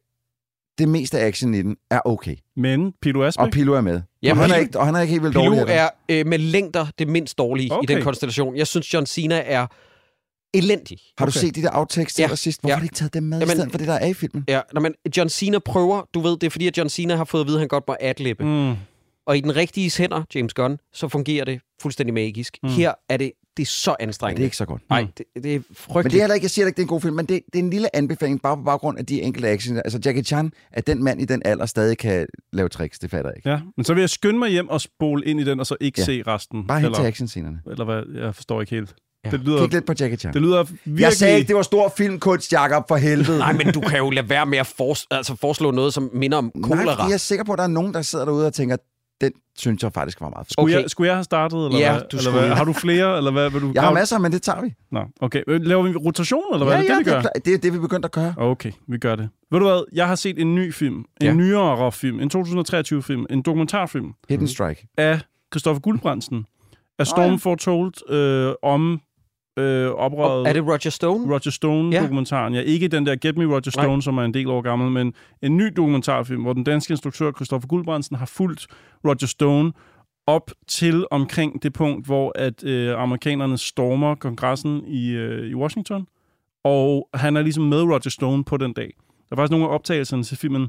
[0.78, 2.36] det meste af action i den er okay.
[2.58, 4.02] Men Pilo Og Asbæk, Pilo er med.
[4.24, 5.52] Ja, og, han er Pilo- ikke, og han er ikke helt vildt dårlig.
[5.52, 5.84] Pilou heller.
[5.84, 7.84] er øh, med længder det mindst dårlige okay.
[7.92, 8.56] i den konstellation.
[8.56, 9.68] Jeg synes, John Cena er
[10.54, 10.98] elendig.
[11.18, 11.40] Har du Okay.
[11.40, 12.62] set de der outtakes til Ja, sidst?
[12.62, 12.76] Hvorfor ja.
[12.76, 14.44] har de ikke taget dem med Jamen- i stedet for det, der er i filmen?
[14.48, 17.26] Ja, når man, John Cena prøver, du ved, det er fordi, at John Cena har
[17.26, 18.44] fået at vide, at han godt må adlippe.
[18.46, 18.74] Mm.
[19.28, 22.58] Mm, Og i den rigtige hænder, James Gunn, så fungerer det fuldstændig magisk.
[22.64, 22.70] Mm.
[22.70, 24.38] Her er det, det er så Ja, anstrengende.
[24.38, 24.82] det er ikke så godt.
[24.90, 26.12] Nej, det, det er Men frygteligt.
[26.14, 27.60] det er heller ikke, jeg siger ikke, det er en god film, men det, det
[27.60, 29.78] er en lille anbefaling, bare på baggrund af de enkelte action.
[29.78, 33.30] Altså Jackie Chan, at den mand i den alder stadig kan lave tricks, det fatter
[33.32, 33.50] jeg ikke.
[33.50, 33.60] ja.
[33.78, 36.02] Men så vil jeg skynde mig hjem og spole ind i den, og så ikke
[36.02, 36.06] Ja.
[36.06, 36.68] se resten.
[36.68, 37.60] Bare hen til eller, actionscenerne.
[37.72, 38.22] eller hvad?
[38.22, 38.96] Jeg forstår ikke helt.
[39.26, 39.32] Ja.
[39.32, 40.34] Det lyder, Kig lidt på Jackie Chan.
[40.34, 41.00] det lyder virkelig...
[41.02, 43.38] Jeg sagde ikke, det var stor filmkunst, Jacob, for helvede.
[43.40, 46.38] Nej, men du kan jo lade være med at fors- altså foreslå noget, som minder
[46.38, 46.96] om Nej, kolera.
[46.96, 48.78] fordi jeg er sikker på, at der er nogen, der sidder derude og tænker,
[49.22, 50.52] den synes jeg faktisk var meget fed.
[50.52, 50.82] Skulle, Okay.
[50.82, 52.02] jeg, skulle jeg have startet, eller Ja, hvad?
[52.12, 52.50] du eller hvad?
[52.50, 53.50] Har du flere, eller hvad?
[53.50, 54.74] Vil du Jeg har masser, men det tager vi.
[54.92, 55.44] Nå, okay.
[55.48, 57.18] Øh, Laver vi rotation, eller hvad ja, det, ja, det, vi gør?
[57.36, 58.34] er, det er det, vi begyndte at gøre.
[58.38, 59.30] Okay, vi gør det.
[59.52, 59.84] Ved du hvad?
[59.94, 60.96] Jeg har set en ny film.
[60.96, 61.34] En Ja.
[61.34, 62.20] nyere film.
[62.20, 63.26] En 2023-film.
[63.30, 64.88] En dokumentarfilm Hidden Strike.
[64.98, 65.20] af
[65.54, 66.46] Christopher Guldbrandsen.
[67.00, 67.34] Af Storm Åh, ja.
[67.34, 69.02] oh, Foretold øh, om
[69.58, 70.48] øh, oprøret...
[70.48, 71.34] Er det Roger Stone?
[71.34, 72.54] Roger Stone-dokumentaren.
[72.54, 72.62] Ja.
[72.62, 74.02] ikke den der Get Me Roger Stone, Nej.
[74.02, 77.68] som er en del år gammel, men en ny dokumentarfilm, hvor den danske instruktør Christopher
[77.68, 78.68] Guldbrandsen har fulgt
[79.06, 79.74] Roger Stone
[80.28, 86.08] op til omkring det punkt, hvor at øh, amerikanerne stormer kongressen i, øh, i Washington,
[86.64, 88.94] og han er ligesom med Roger Stone på den dag.
[89.30, 90.68] Der er faktisk nogle af optagelserne til filmen,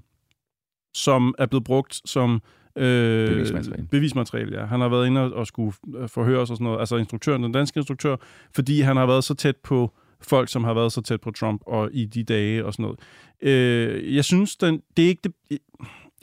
[0.95, 2.42] som er blevet brugt som
[2.79, 3.87] øh, Bevismateriale.
[3.91, 4.61] bevismateriale.
[4.61, 4.67] Ja.
[4.67, 7.53] Han har været inde og, og skulle øh, forhøres og sådan noget, altså instruktøren, den
[7.53, 8.17] danske instruktør,
[8.55, 11.63] fordi han har været så tæt på folk, som har været så tæt på Trump
[11.67, 12.99] og i de dage og sådan noget.
[13.43, 15.59] Øh, jeg synes, den, det er ikke det,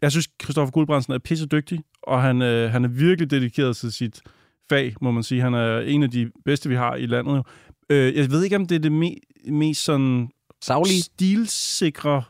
[0.01, 3.91] jeg synes, Christoffer Guldbrandsen er pisse dygtig, og han, øh, han er virkelig dedikeret til
[3.91, 4.21] sit
[4.69, 5.41] fag, må man sige.
[5.41, 7.43] Han er en af de bedste, vi har i landet.
[7.89, 10.29] Øh, jeg ved ikke, om det er det me- mest sådan
[10.61, 11.01] Savlige.
[11.01, 12.23] stilsikre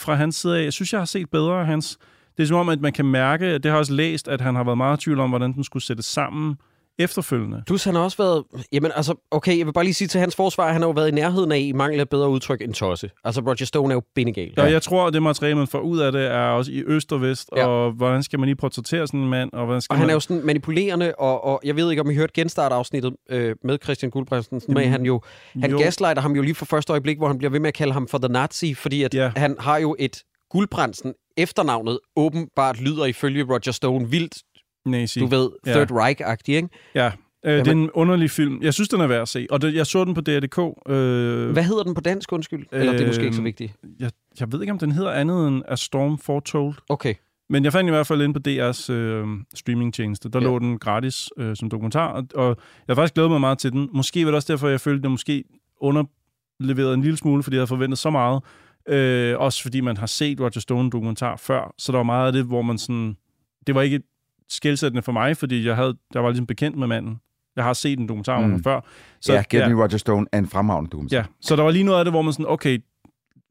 [0.00, 0.64] fra hans side af.
[0.64, 1.98] Jeg synes, jeg har set bedre af hans.
[2.38, 4.54] Det er som om, at man kan mærke, det har jeg også læst, at han
[4.54, 6.56] har været meget i tvivl om, hvordan den skulle sættes sammen
[7.00, 7.62] efterfølgende.
[7.66, 8.44] Plus han har også været...
[8.72, 11.08] Jamen altså, okay, jeg vil bare lige sige til hans forsvar, han har jo været
[11.08, 13.10] i nærheden af, i mangel af bedre udtryk, en tosse.
[13.24, 14.52] Altså, Roger Stone er jo bindegal.
[14.56, 14.62] Ja.
[14.62, 17.12] Og jeg tror, at det materiale, man får ud af det, er også i øst
[17.12, 17.60] og vest, Ja.
[17.60, 17.66] ja.
[17.66, 20.10] og hvordan skal man lige portrættere sådan en mand, og hvordan skal Og han man...
[20.10, 23.78] er jo sådan manipulerende, og, og jeg ved ikke, om I hørte genstart-afsnittet øh, med
[23.84, 25.20] Christian Guldbrandsen, men han jo,
[25.60, 25.78] han jo.
[25.78, 28.08] gaslighter ham jo lige fra første øjeblik, hvor han bliver ved med at kalde ham
[28.08, 29.30] for the Nazi, fordi at Ja.
[29.36, 34.38] han har jo et Guldbrandsen efternavnet åbenbart lyder ifølge Roger Stone vildt,
[34.86, 35.20] Nazi.
[35.20, 35.72] du ved, Ja.
[35.72, 36.68] Third Reich-agtig, ikke?
[36.94, 37.12] Ja,
[37.44, 38.62] øh, det er en underlig film.
[38.62, 39.46] Jeg synes, den er værd at se.
[39.50, 40.58] Og det, jeg så den på DR.dk.
[40.92, 42.66] Øh, Hvad hedder den på dansk, undskyld?
[42.72, 43.72] Eller det er måske ikke så Øhm, vigtigt.
[44.00, 46.74] jeg, jeg ved ikke, om den hedder andet end A Storm Foretold.
[46.88, 47.14] Okay.
[47.50, 50.28] Men jeg fandt i hvert fald inde på DR's øh, streamingtjeneste.
[50.28, 50.44] Der Ja.
[50.46, 50.50] ja.
[50.50, 52.56] lå den gratis øh, som dokumentar, og, og jeg
[52.88, 53.88] har faktisk glædet mig meget til den.
[53.92, 55.44] Måske var det også derfor, jeg følte, at det måske
[55.80, 58.42] underleveret en lille smule, fordi jeg havde forventet så meget.
[58.88, 62.32] Øh, også fordi man har set Roger Stone dokumentar før, så der var meget af
[62.32, 63.16] det, hvor man sådan...
[63.66, 64.00] Det var ikke
[64.48, 67.20] skældsættende for mig, fordi jeg, havde, jeg var ligesom bekendt med manden.
[67.56, 68.50] Jeg har set en dokumentar om Mm.
[68.50, 68.80] ham før.
[69.20, 71.16] Så, ja, Get Me Roger Stone er en fremragende dokumentar.
[71.16, 72.78] Ja, så der var lige noget af det, hvor man sådan, okay,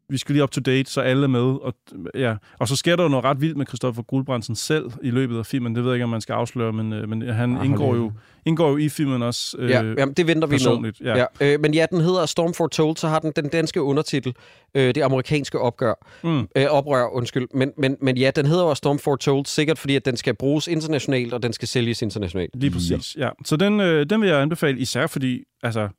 [0.10, 1.40] vi skal lige up to date, så alle er med.
[1.42, 1.74] Og,
[2.16, 2.36] ja.
[2.60, 5.46] og så sker der jo noget ret vildt med Christoffer Guldbrandsen selv i løbet af
[5.46, 5.76] filmen.
[5.76, 8.12] Det ved jeg ikke, om man skal afsløre, men, øh, men han Ah, indgår jo,
[8.46, 10.60] indgår jo i filmen også øh, Ja, jamen, det venter vi med.
[10.60, 11.02] personligt.
[11.02, 11.18] Ja.
[11.18, 11.26] Ja.
[11.54, 14.34] Øh, men ja, den hedder Storm Foretold, så har den den danske undertitel,
[14.76, 16.48] øh, det amerikanske opgør, Mm.
[16.56, 17.48] øh, oprør, undskyld.
[17.54, 20.68] Men, men, men ja, den hedder også Storm Foretold, sikkert fordi, at den skal bruges
[20.68, 22.52] internationalt, og den skal sælges internationalt.
[22.56, 23.30] Lige præcis, ja.
[23.46, 25.90] Så den, øh, den vil jeg anbefale, især fordi, altså,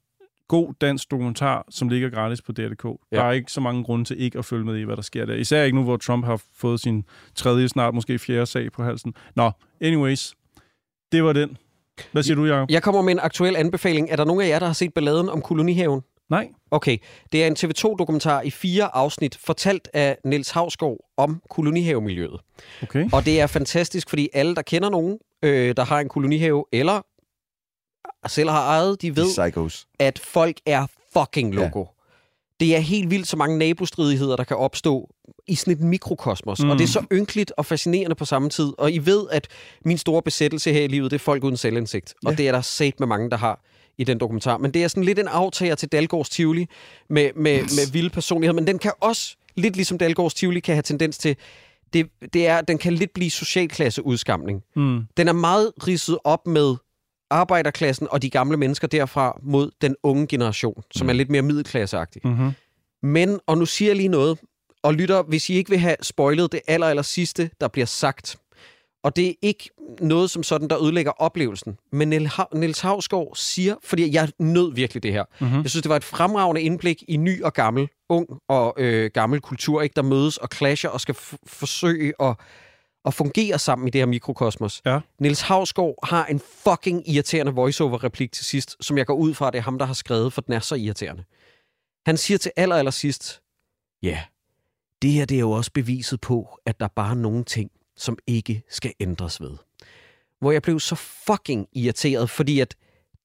[0.48, 2.84] god dansk dokumentar, som ligger gratis på DR.dk.
[2.84, 3.16] Ja.
[3.16, 5.26] Der er ikke så mange grunde til ikke at følge med i, hvad der sker
[5.26, 5.34] der.
[5.34, 9.14] Især ikke nu, hvor Trump har fået sin tredje, snart måske fjerde sag på halsen.
[9.36, 10.34] Nå, anyways.
[11.12, 11.56] Det var den.
[12.12, 12.70] Hvad siger du, Jacob?
[12.70, 14.10] Jeg kommer med en aktuel anbefaling.
[14.10, 16.02] Er der nogen af jer, der har set balladen om kolonihaven?
[16.30, 16.48] Nej.
[16.70, 16.98] Okay,
[17.32, 22.40] det er en TV2-dokumentar i fire afsnit, fortalt af Niels Havsgaard om kolonihavemiljøet.
[22.82, 23.08] Okay.
[23.12, 27.02] Og det er fantastisk, fordi alle, der kender nogen, øh, der har en kolonihave, eller
[28.28, 29.86] selv har ejet, de De ved, psychos.
[29.98, 31.78] at folk er fucking loco.
[31.78, 31.84] Ja.
[32.60, 35.10] Det er helt vildt så mange nabostridigheder, der kan opstå
[35.46, 36.58] i sådan et mikrokosmos.
[36.58, 36.64] Mm.
[36.64, 36.70] Mm.
[36.70, 38.72] Og det er så ynkeligt og fascinerende på samme tid.
[38.78, 39.48] Og I ved, at
[39.84, 42.14] min store besættelse her i livet, det er folk uden selvindsigt.
[42.22, 42.28] Ja.
[42.28, 43.60] Og det er der sat med mange, der har
[43.98, 44.58] i den dokumentar.
[44.58, 46.66] Men det er sådan lidt en aftager til Dalgårds Tivoli
[47.10, 47.76] med, med, Yes.
[47.76, 48.54] med vilde personlighed.
[48.54, 51.36] Men den kan også, lidt ligesom Dalgårds Tivoli, kan have tendens til,
[51.92, 54.62] det, det er, den kan lidt blive socialklasseudskamning.
[54.76, 55.00] Mm.
[55.16, 56.76] Den er meget ridset op med
[57.30, 61.08] arbejderklassen og de gamle mennesker derfra mod den unge generation, som Mm.
[61.08, 62.22] er lidt mere middelklasseagtig.
[62.24, 62.50] Mm-hmm.
[63.02, 64.38] Men, og nu siger jeg lige noget,
[64.82, 68.36] og lytter, hvis I ikke vil have spoilet det aller, aller sidste, der bliver sagt,
[69.04, 72.08] og det er ikke noget som sådan, der ødelægger oplevelsen, men
[72.54, 75.62] Niels Havsgaard siger, fordi jeg nød virkelig det her, Mm-hmm.
[75.62, 79.40] jeg synes, det var et fremragende indblik i ny og gammel, ung og øh, gammel
[79.40, 82.34] kultur, ikke, der mødes og clasher og skal f- forsøge at,
[83.08, 84.82] at fungere sammen i det her mikrokosmos.
[84.86, 85.00] Ja.
[85.20, 89.58] Niels Havsgaard har en fucking irriterende voiceover-replik til sidst, som jeg går ud fra, det
[89.58, 91.24] er ham, der har skrevet, for den er så irriterende.
[92.06, 93.42] Han siger til aller, aller sidst,
[94.02, 94.20] ja,
[95.02, 98.18] det her det er jo også beviset på, at der bare er nogle ting, som
[98.26, 99.56] ikke skal ændres ved.
[100.40, 102.76] Hvor jeg blev så fucking irriteret, fordi at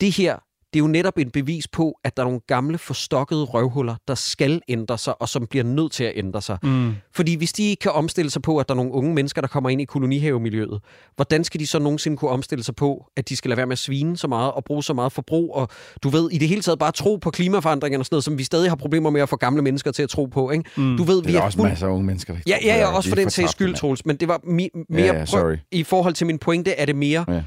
[0.01, 0.39] det her,
[0.73, 4.15] det er jo netop et bevis på, at der er nogle gamle forstokkede røvhuller, der
[4.15, 6.57] skal ændre sig, og som bliver nødt til at ændre sig.
[6.63, 6.93] Mm.
[7.15, 9.47] Fordi hvis de ikke kan omstille sig på, at der er nogle unge mennesker, der
[9.47, 10.79] kommer ind i kolonihavemiljøet,
[11.15, 13.71] hvordan skal de så nogensinde kunne omstille sig på, at de skal lade være med
[13.73, 15.69] at svine så meget og bruge så meget forbrug, og
[16.03, 18.43] du ved, i det hele taget bare tro på klimaforandringerne og sådan noget, som vi
[18.43, 20.69] stadig har problemer med at få gamle mennesker til at tro på, ikke?
[20.77, 20.97] Mm.
[20.97, 22.77] Du ved, Det vi er er også fuld- masser af unge mennesker, der Ja, ja,
[22.77, 25.25] ja, også for er den sags skyld, Troels, men det var mi- mere Ja, ja,
[25.25, 25.55] sorry.
[25.71, 27.25] i forhold til min pointe, er det mere.
[27.27, 27.41] Ja.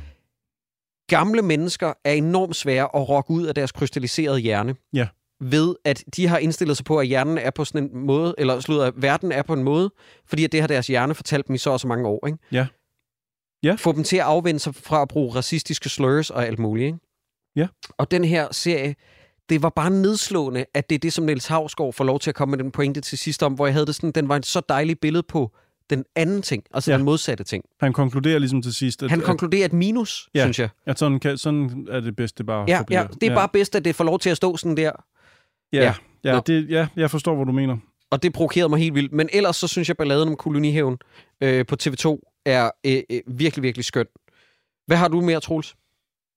[1.06, 4.74] Gamle mennesker er enormt svære at rokke ud af deres krystalliserede hjerne.
[4.92, 5.08] Ja.
[5.40, 8.80] Ved at de har indstillet sig på, at hjernen er på sådan en måde, eller
[8.86, 9.90] at verden er på en måde,
[10.26, 12.26] fordi at det har deres hjerne fortalt dem i så og så mange år.
[12.26, 12.38] Ikke?
[12.52, 12.66] Ja.
[13.62, 13.74] Ja.
[13.78, 16.86] Få dem til at afvende sig fra at bruge racistiske slurs og alt muligt.
[16.86, 16.98] Ikke?
[17.56, 17.66] Ja.
[17.98, 18.94] Og den her serie,
[19.48, 22.34] det var bare nedslående, at det er det, som Niels Havsgaard får lov til at
[22.34, 24.46] komme med den pointe til sidst om, hvor jeg havde det sådan, den var et
[24.46, 25.56] så dejligt billede på
[25.90, 26.96] den anden ting, altså Ja.
[26.96, 27.64] den modsatte ting.
[27.80, 30.40] Han konkluderer ligesom til sidst, at, Han konkluderer et minus, Ja.
[30.42, 30.68] synes jeg.
[30.86, 33.00] at sådan, kan, sådan er det bedste bare Ja, forbliver.
[33.00, 34.92] ja, det er bare bedst, at det får lov til at stå sådan der.
[35.72, 35.82] Ja, Ja.
[35.84, 35.94] ja,
[36.24, 36.42] ja, Nå.
[36.46, 37.76] det, ja, jeg forstår, hvad du mener.
[38.10, 39.12] og det provokerede mig helt vildt.
[39.12, 40.98] Men ellers så synes jeg, balladen om kolonihaven
[41.40, 44.06] øh, på TV2 er øh, øh, virkelig, virkelig skøn.
[44.86, 45.76] Hvad har du mere, Troels?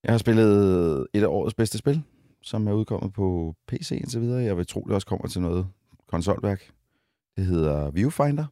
[0.04, 2.02] Jeg har spillet et af årets bedste spil,
[2.42, 4.44] som er udkommet på PC indtil videre.
[4.44, 5.68] Jeg vil tro, det også kommer til noget
[6.08, 6.70] konsolværk.
[7.38, 8.46] Det hedder Viewfinder.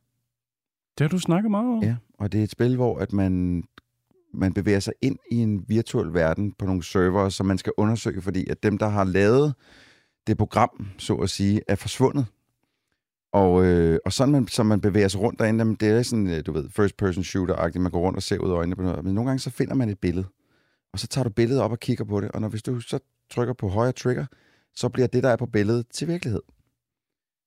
[0.97, 1.83] Det har du snakket meget om.
[1.83, 3.63] Ja, og det er et spil, hvor at man,
[4.33, 8.21] man bevæger sig ind i en virtuel verden på nogle server, som man skal undersøge,
[8.21, 9.53] fordi at dem, der har lavet
[10.27, 12.25] det program, så at sige, er forsvundet.
[13.33, 16.45] Og, øh, og sådan, man, som man bevæger sig rundt derinde, det er sådan, øh,
[16.45, 19.03] du ved, first-person shooter-agtigt, man går rundt og ser ud af øjnene på noget.
[19.03, 20.27] Men nogle gange så finder man et billede,
[20.93, 22.99] og så tager du billedet op og kigger på det, og når hvis du så
[23.31, 24.25] trykker på højre trigger,
[24.75, 26.41] så bliver det, der er på billedet, til virkelighed.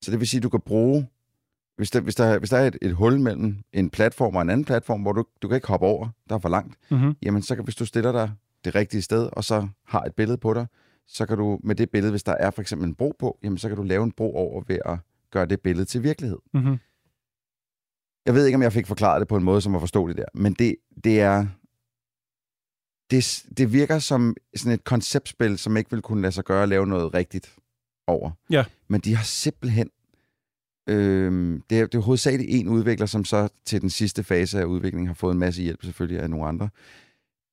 [0.02, 1.08] Så det vil sige, at du kan bruge,
[1.80, 4.50] hvis der, hvis der, hvis der er et, et hul mellem en platform og en
[4.50, 7.14] anden platform, hvor du, du kan ikke hoppe over, der er for langt, Mm-hmm.
[7.22, 8.32] jamen så kan, hvis du stiller dig
[8.64, 10.66] det rigtige sted, og så har et billede på dig,
[11.06, 13.58] så kan du med det billede, hvis der er for eksempel en bro på, jamen
[13.58, 14.98] så kan du lave en bro over ved at
[15.30, 16.38] gøre det billede til virkelighed.
[16.54, 16.78] Mm-hmm.
[18.26, 20.24] Jeg ved ikke, om jeg fik forklaret det på en måde, som var forståelig der,
[20.34, 21.46] men det, det er...
[23.10, 26.68] Det, det virker som sådan et konceptspil, som ikke vil kunne lade sig gøre at
[26.68, 27.56] lave noget rigtigt
[28.06, 28.30] over.
[28.50, 28.64] Ja.
[28.88, 29.90] Men de har simpelthen...
[30.90, 34.64] Øh, det, er, det er hovedsageligt en udvikler, som så til den sidste fase af
[34.64, 36.68] udviklingen har fået en masse hjælp selvfølgelig af nogle andre.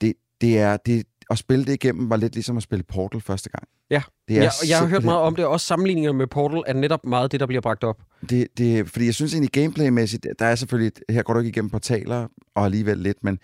[0.02, 0.78] Det, det er...
[0.78, 3.68] Det, at spille det igennem var lidt ligesom at spille Portal første gang.
[3.90, 4.02] Ja.
[4.28, 6.64] Det er Ja, og jeg har hørt meget om det, og også sammenligninger med Portal
[6.68, 8.02] er netop meget det, der bliver bragt op.
[8.30, 11.70] Det, det, fordi jeg synes egentlig gameplaymæssigt, der er selvfølgelig, her går du ikke igennem
[11.70, 13.40] portaler, og alligevel lidt, men,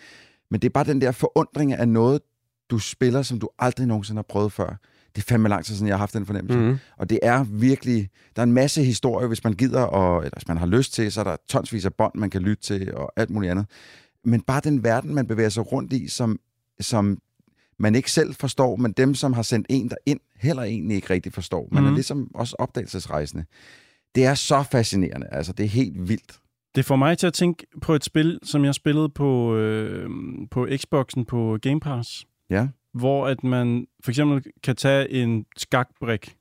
[0.51, 2.21] men det er bare den der forundring af noget,
[2.69, 4.75] du spiller, som du aldrig nogensinde har prøvet før.
[5.15, 6.59] Det er fandme lang tid siden, jeg har haft den fornemmelse.
[6.59, 6.77] Mm.
[6.97, 10.47] Og det er virkelig, der er en masse historie, hvis man gider, og, eller hvis
[10.47, 13.13] man har lyst til, så er der tonsvis af bånd, man kan lytte til, og
[13.15, 13.65] alt muligt andet.
[14.23, 16.39] Men bare den verden, man bevæger sig rundt i, som,
[16.79, 17.17] som
[17.79, 21.09] man ikke selv forstår, men dem, som har sendt en der ind, heller egentlig ikke
[21.09, 21.67] rigtig forstår.
[21.71, 21.85] Man mm.
[21.85, 21.95] er Mhm.
[21.95, 23.45] ligesom også opdagelsesrejsende.
[24.15, 25.27] Det er så fascinerende.
[25.31, 26.39] Altså, det er helt vildt.
[26.75, 30.09] Det får mig til at tænke på et spil, som jeg spillede på, øh,
[30.51, 32.67] på Xboxen på Game Pass, Ja.
[32.93, 36.35] Hvor at man for eksempel kan tage en skakbrik,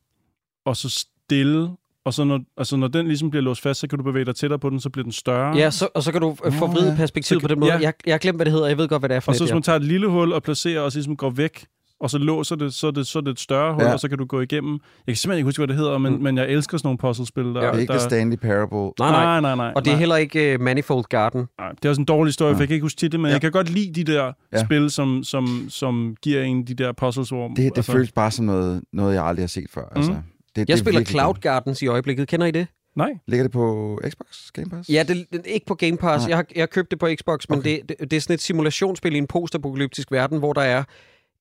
[0.65, 1.71] og så stille,
[2.05, 4.37] og så når, altså når den ligesom bliver låst fast, så kan du bevæge dig
[4.37, 5.57] tættere på den, så bliver den større.
[5.57, 6.97] Ja, så, og så kan du øh, forvride ja.
[6.97, 7.73] perspektivet Så på den måde.
[7.73, 7.79] ja.
[7.79, 8.67] Jeg, jeg har glemt, hvad det hedder.
[8.67, 10.33] Jeg ved godt, hvad det er for og så hvis man tager et lille hul
[10.33, 11.67] og placerer, og så ligesom går væk,
[12.03, 13.93] og så låser det, så er det, så er det et større hul, Ja.
[13.93, 14.73] og så kan du gå igennem.
[14.73, 16.23] Jeg kan simpelthen ikke huske, hvad det hedder, men, Mm.
[16.23, 17.45] men jeg elsker sådan nogle puzzlespil.
[17.45, 18.79] Der, Ja, Det er ikke der, The Stanley Parable.
[18.99, 19.25] Nej, nej.
[19.25, 19.73] nej, nej, nej.
[19.77, 19.99] Og det er nej.
[19.99, 21.47] heller ikke uh, Manifold Garden.
[21.59, 23.33] Nej, det er også en dårlig historie, for jeg kan ikke huske titlen, men Ja.
[23.33, 24.65] jeg kan godt lide de der Ja.
[24.65, 27.49] spil, som, som, som giver en de der puzzles, hvor...
[27.49, 29.93] Det, det altså, føles bare som noget, noget, jeg aldrig har set før.
[29.97, 30.19] Altså, det,
[30.57, 31.41] Jeg det er spiller Cloud godt.
[31.41, 32.29] Gardens i øjeblikket.
[32.29, 32.67] Kender I det?
[32.97, 33.11] Nej.
[33.29, 34.89] Ligger det på Xbox Game Pass?
[34.89, 36.23] Ja, det, det ikke på Game Pass.
[36.23, 36.29] Nej.
[36.29, 37.79] Jeg har, jeg har købt det på Xbox, men Okay.
[37.89, 40.85] det, det, det er sådan et simulationsspil i en postapokalyptisk verden, hvor der er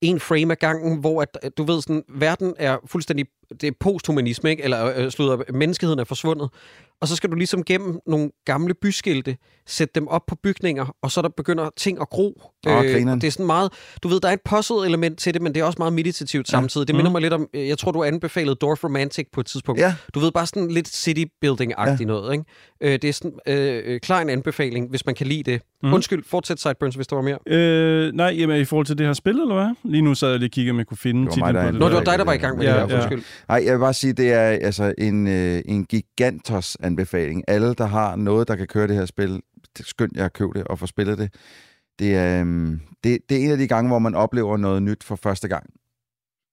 [0.01, 3.25] en frame ad gangen, hvor at, du ved sådan, verden er fuldstændig,
[3.61, 4.63] det er posthumanisme, ikke?
[4.63, 6.49] eller øh, slutter, menneskeheden er forsvundet.
[7.01, 9.37] Og så skal du ligesom gennem nogle gamle byskilte,
[9.67, 12.41] sætte dem op på bygninger, og så der begynder ting at gro.
[12.67, 13.09] Åh, grineren.
[13.09, 13.71] og det er sådan meget,
[14.03, 16.51] du ved, der er et puzzle-element til det, men det er også meget meditativt Ja.
[16.51, 16.87] samtidig.
[16.87, 17.13] Det minder Mhm.
[17.13, 19.81] mig lidt om, øh, jeg tror, du anbefalede Dorf Romantic på et tidspunkt.
[19.81, 22.05] Ja, Du ved, bare sådan lidt city-building-agtigt ja.
[22.05, 22.45] noget, ikke?
[22.81, 25.61] Øh, det er sådan øh, øh, klar en anbefaling, hvis man kan lide det.
[25.83, 25.93] Mm.
[25.93, 27.37] Undskyld, fortsæt Sideburns, hvis der var mere.
[27.47, 29.91] Øh, nej, jamen i forhold til det her spil, eller hvad?
[29.91, 31.61] Lige nu sad jeg lige og kiggede, om jeg kunne finde Det titlen mig, der
[31.61, 31.79] på det.
[31.79, 31.89] Nå, der.
[31.89, 32.87] det var dig, der var i gang med Ja, det her.
[32.89, 32.95] ja.
[33.03, 33.23] Undskyld.
[33.47, 37.43] Nej, jeg vil bare sige, det er altså en, øh, en gigantos anbefaling.
[37.47, 39.29] Alle, der har noget, der kan køre det her spil,
[39.77, 41.33] det er skønt, jeg at købe det og få spillet det.
[41.99, 45.03] Det er, øhm, det, det er en af de gange, hvor man oplever noget nyt
[45.03, 45.65] for første gang.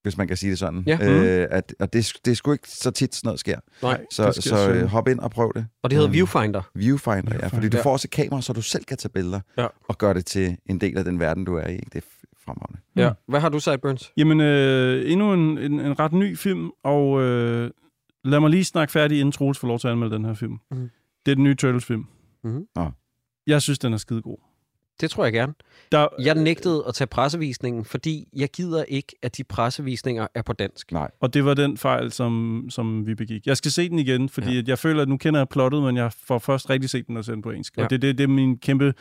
[0.02, 0.82] Hvis man kan sige det sådan.
[0.86, 0.98] Ja.
[1.02, 3.58] Øh, at, og det, det er sgu ikke så tit, sådan noget sker.
[3.82, 5.66] Nej, Så, det skal så øh, hop ind og prøv det.
[5.82, 6.62] og det hedder Øhm, Viewfinder.
[6.74, 7.46] Viewfinder, ja.
[7.46, 7.82] Fordi du Ja.
[7.82, 9.66] får også et kamera, så du selv kan tage billeder Ja.
[9.88, 11.72] og gøre det til en del af den verden, du er i.
[11.72, 11.86] ikke?
[11.92, 12.06] Det er
[12.44, 12.80] fremragende.
[12.96, 13.10] Ja.
[13.28, 14.12] Hvad har du, Sideburns?
[14.16, 17.70] Jamen, øh, endnu en, en, en ret ny film, og øh,
[18.24, 20.58] lad mig lige snakke færdig, inden Troels får lov til at anmelde den her film.
[20.70, 20.90] Mhm.
[21.26, 22.06] Det er den nye Turtles-film.
[22.44, 22.66] Mhm.
[22.76, 22.90] Nå.
[23.46, 24.36] Jeg synes, den er skidegod.
[25.00, 25.54] Det tror jeg gerne.
[25.92, 30.52] Der, Jeg nægtede at tage pressevisningen, fordi jeg gider ikke, at de pressevisninger er på
[30.52, 30.92] dansk.
[30.92, 31.10] Nej.
[31.20, 33.46] Og det var den fejl, som, som vi begik.
[33.46, 34.62] Jeg skal se den igen, fordi ja.
[34.66, 37.26] jeg føler, at nu kender jeg plottet, men jeg får først rigtig set den og
[37.26, 37.76] den på engelsk.
[37.76, 37.82] Ja.
[37.82, 37.86] Ja.
[37.86, 38.94] Og det, det, det er min kæmpe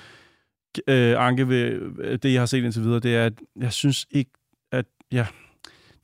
[0.87, 4.05] øh, anke ved øh, det, jeg har set indtil videre, det er, at jeg synes
[4.11, 4.31] ikke,
[4.71, 4.85] at...
[5.11, 5.27] Ja,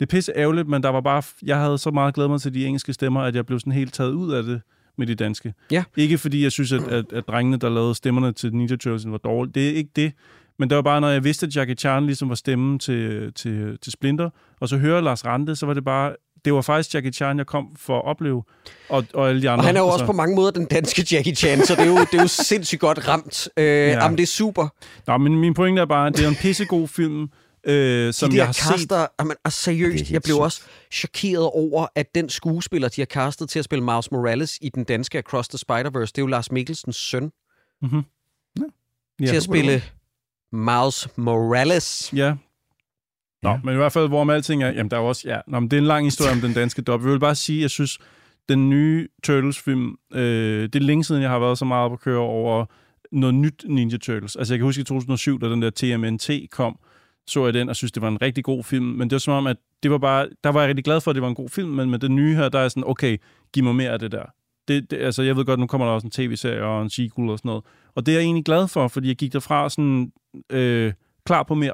[0.04, 1.24] det er pisse ærgerligt, men der var bare...
[1.44, 3.94] Jeg havde så meget glædet mig til de engelske stemmer, at jeg blev sådan helt
[3.94, 4.62] taget ud af det
[4.98, 5.54] med de danske.
[5.72, 5.84] Ja.
[5.98, 9.18] Ikke fordi jeg synes, at, at, at drengene, der lavede stemmerne til Ninja Turtles, var
[9.18, 9.54] dårlige.
[9.54, 10.13] Det er ikke det.
[10.60, 13.78] Men det var bare, når jeg vidste, at Jackie Chan ligesom var stemmen til, til,
[13.82, 16.16] til Splinter, og så hører Lars Rante, så var det bare...
[16.46, 18.44] Det var faktisk Jackie Chan, jeg kom for at opleve,
[18.89, 19.62] og, og alle de andre.
[19.62, 21.82] Og han er jo også altså, på mange måder den danske Jackie Chan, så det
[21.82, 23.50] er jo, det er jo sindssygt godt ramt.
[23.58, 24.04] Øh, ja.
[24.04, 24.68] Jamen, det er super.
[25.08, 27.28] Nå, men min pointe er bare, at det er en pissegod film,
[27.67, 28.71] øh, som de jeg har set.
[28.71, 30.43] kaster, jamen, altså, Det er seriøst, jeg blev sygt.
[30.43, 34.69] også chokeret over, at den skuespiller, de har castet til at spille Miles Morales i
[34.69, 37.32] den danske Across the Spider-Verse, det er jo Lars Mikkelsens søn,
[37.82, 38.04] Mm-hmm.
[39.19, 39.84] ja, til at spille
[40.52, 42.13] Miles Morales.
[42.15, 42.36] Ja.
[43.43, 43.60] Nå, Ja.
[43.63, 45.60] men i hvert fald, hvor med alting er, jamen der er jo også, ja, nå,
[45.60, 47.02] men det er en lang historie om den danske dub.
[47.02, 47.99] Jeg vil bare sige, jeg synes,
[48.49, 52.19] den nye Turtles-film, øh, det er længe siden, jeg har været så meget på køre
[52.19, 52.65] over
[53.12, 54.36] noget nyt Ninja Turtles.
[54.36, 56.80] Altså jeg kan huske i 2007, da den der TMNT kom,
[57.28, 58.86] så jeg den og synes, det var en rigtig god film.
[58.86, 61.12] Men det var som om, at det var bare, der var jeg rigtig glad for,
[61.12, 62.84] at det var en god film, men med den nye her, der er jeg sådan,
[62.88, 63.18] okay,
[63.54, 64.26] giv mig mere af det der.
[64.68, 67.30] Det, det, altså, jeg ved godt, nu kommer der også en tv-serie og en sequel
[67.30, 67.64] og sådan noget.
[67.96, 70.12] Og det er jeg egentlig glad for, fordi jeg gik derfra sådan,
[70.50, 70.94] øh,
[71.26, 71.74] klar på mere.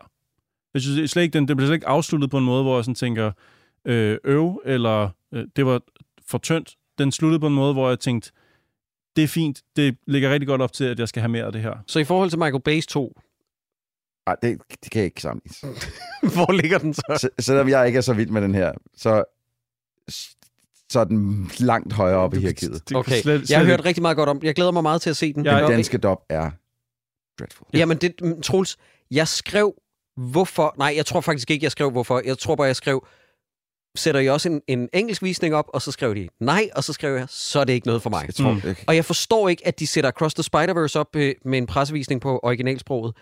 [0.73, 2.85] Jeg synes slet ikke, den, den blev slet ikke afsluttet på en måde, hvor jeg
[2.85, 3.31] sådan tænker,
[3.85, 5.81] øh, øv, eller øh, det var
[6.27, 6.75] for tyndt.
[6.97, 8.31] Den sluttede på en måde, hvor jeg tænkte,
[9.15, 11.51] det er fint, det ligger rigtig godt op til, at jeg skal have mere af
[11.51, 11.73] det her.
[11.87, 13.19] Så i forhold til Michael Bay's 2,
[14.29, 15.59] ej, det, det kan jeg ikke sammenlignes.
[16.35, 17.17] hvor ligger den så?
[17.17, 19.23] Så, selvom jeg ikke er så vild med den her, så,
[20.89, 22.81] så er den langt højere oppe i hierarkiet.
[22.95, 25.09] Okay, slet- jeg har slet hørt rigtig meget godt om Jeg glæder mig meget til
[25.09, 25.45] at se den.
[25.45, 26.51] Jeg- Den danske dop er
[27.39, 27.67] dreadful.
[27.73, 28.13] Jamen, det,
[28.43, 28.77] Troels,
[29.11, 29.73] jeg skrev,
[30.17, 30.75] hvorfor...
[30.77, 32.21] Nej, jeg tror faktisk ikke, jeg skrev, hvorfor.
[32.25, 33.07] Jeg tror bare, jeg skrev,
[33.95, 35.65] sætter I også en, en engelsk visning op?
[35.73, 38.09] Og så skrev de, nej, og så skrev jeg, så er det ikke noget for
[38.09, 38.25] mig.
[38.27, 38.61] Jeg tror, Mm.
[38.63, 38.75] mm.
[38.87, 42.21] Og jeg forstår ikke, at de sætter Across the Spider-Verse op øh, med en pressevisning
[42.21, 43.15] på originalsproget.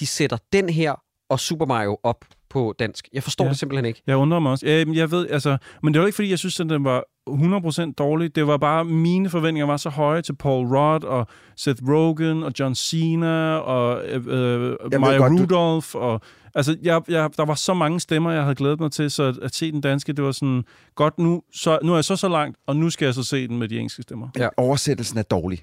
[0.00, 0.94] De sætter den her
[1.30, 3.08] og Super Mario op på dansk.
[3.12, 3.48] Jeg forstår ja.
[3.50, 4.02] Det simpelthen ikke.
[4.06, 4.66] Jeg undrer mig også.
[4.66, 7.04] Ja, men jeg ved, altså, men det var ikke, fordi jeg synes, at den var
[7.30, 8.34] 100% dårlig.
[8.34, 11.26] Det var bare, mine forventninger var så høje til Paul Rudd og
[11.56, 15.94] Seth Rogen og John Cena og øh, øh, Maya godt, du- Rudolph.
[15.94, 16.20] Og,
[16.54, 19.38] altså, jeg, jeg, der var så mange stemmer, jeg havde glædet mig til, så at,
[19.38, 22.28] at se den danske, det var sådan, godt nu, så, nu er jeg så så
[22.28, 24.28] langt, og nu skal jeg så se den med de engelske stemmer.
[24.38, 24.48] Ja.
[24.56, 25.62] Oversættelsen er dårlig.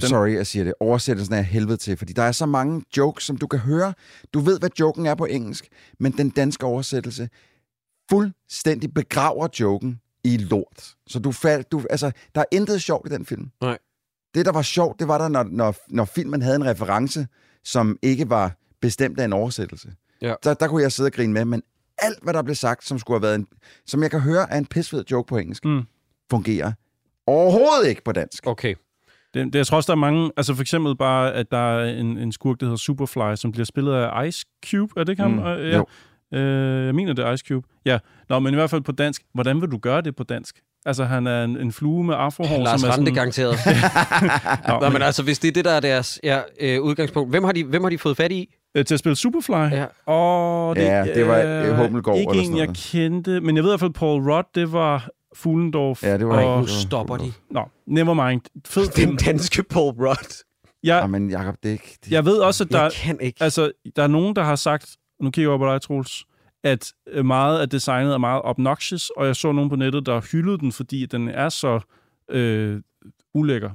[0.00, 0.74] Den- Sorry, jeg siger det.
[0.80, 3.94] Oversættelsen er helvede til, fordi der er så mange jokes, som du kan høre.
[4.34, 7.28] Du ved, hvad joken er på engelsk, men den danske oversættelse
[8.10, 10.94] fuldstændig begraver joken i lort.
[11.06, 13.50] Så du fald, du, altså, der er intet sjovt i den film.
[13.60, 13.78] Nej.
[14.34, 17.26] Det, der var sjovt, det var der, når, når, når filmen havde en reference,
[17.64, 19.92] som ikke var bestemt af en oversættelse.
[20.22, 20.34] Ja.
[20.44, 21.62] Der, der kunne jeg sidde og grine med, men
[21.98, 23.46] alt, hvad der blev sagt, som skulle have været en,
[23.86, 25.82] som jeg kan høre er en pisfed joke på engelsk, Mm.
[26.30, 26.72] fungerer
[27.26, 28.46] overhovedet ikke på dansk.
[28.46, 28.74] Okay.
[29.34, 30.30] Det, det, jeg tror også, der er mange...
[30.36, 33.64] Altså for eksempel bare, at der er en, en skurk, der hedder Superfly, som bliver
[33.64, 34.92] spillet af Ice Cube.
[34.96, 35.30] Er det ikke ham?
[35.30, 35.76] Mm, Øh, ja.
[35.76, 35.86] jo.
[36.38, 37.66] Øh, jeg mener, det er Ice Cube.
[37.86, 37.98] Ja.
[38.28, 39.22] Nå, men i hvert fald på dansk.
[39.34, 40.56] Hvordan vil du gøre det på dansk?
[40.86, 43.14] Altså, han er en, en flue med afrohår, Lars som er Rande sådan...
[43.14, 43.56] garanteret.
[44.68, 47.44] Nå, Nå, men altså, hvis det er det, der er deres ja, øh, udgangspunkt, hvem
[47.44, 48.54] har, de, hvem har de fået fat i?
[48.74, 49.52] øh, til at spille Superfly?
[49.52, 49.84] Ja.
[50.12, 52.90] Og det, Ja, det var, øh, Hummelgaard Ikke eller en, sådan jeg noget.
[52.92, 56.02] kendte, men jeg ved i hvert fald, Paul Rudd, det var Fuglendorf.
[56.02, 57.32] Ja, det var og, ikke- Nu stopper de.
[57.50, 58.40] Nå, never mind.
[58.66, 59.08] Fed film.
[59.10, 60.44] Den danske Paul Rudd.
[60.82, 61.98] Jeg, Jamen, Jacob, det er ikke...
[62.04, 62.12] Det...
[62.12, 63.42] jeg ved også, at der, Jeg kan ikke.
[63.42, 66.24] Altså, der er nogen, der har sagt, nu kigger jeg op på dig, Troels,
[66.64, 70.20] at øh, meget af designet er meget obnoxious, og jeg så nogen på nettet, der
[70.32, 71.80] hyldede den, fordi den er så
[72.30, 72.80] øh,
[73.34, 73.70] ulækker.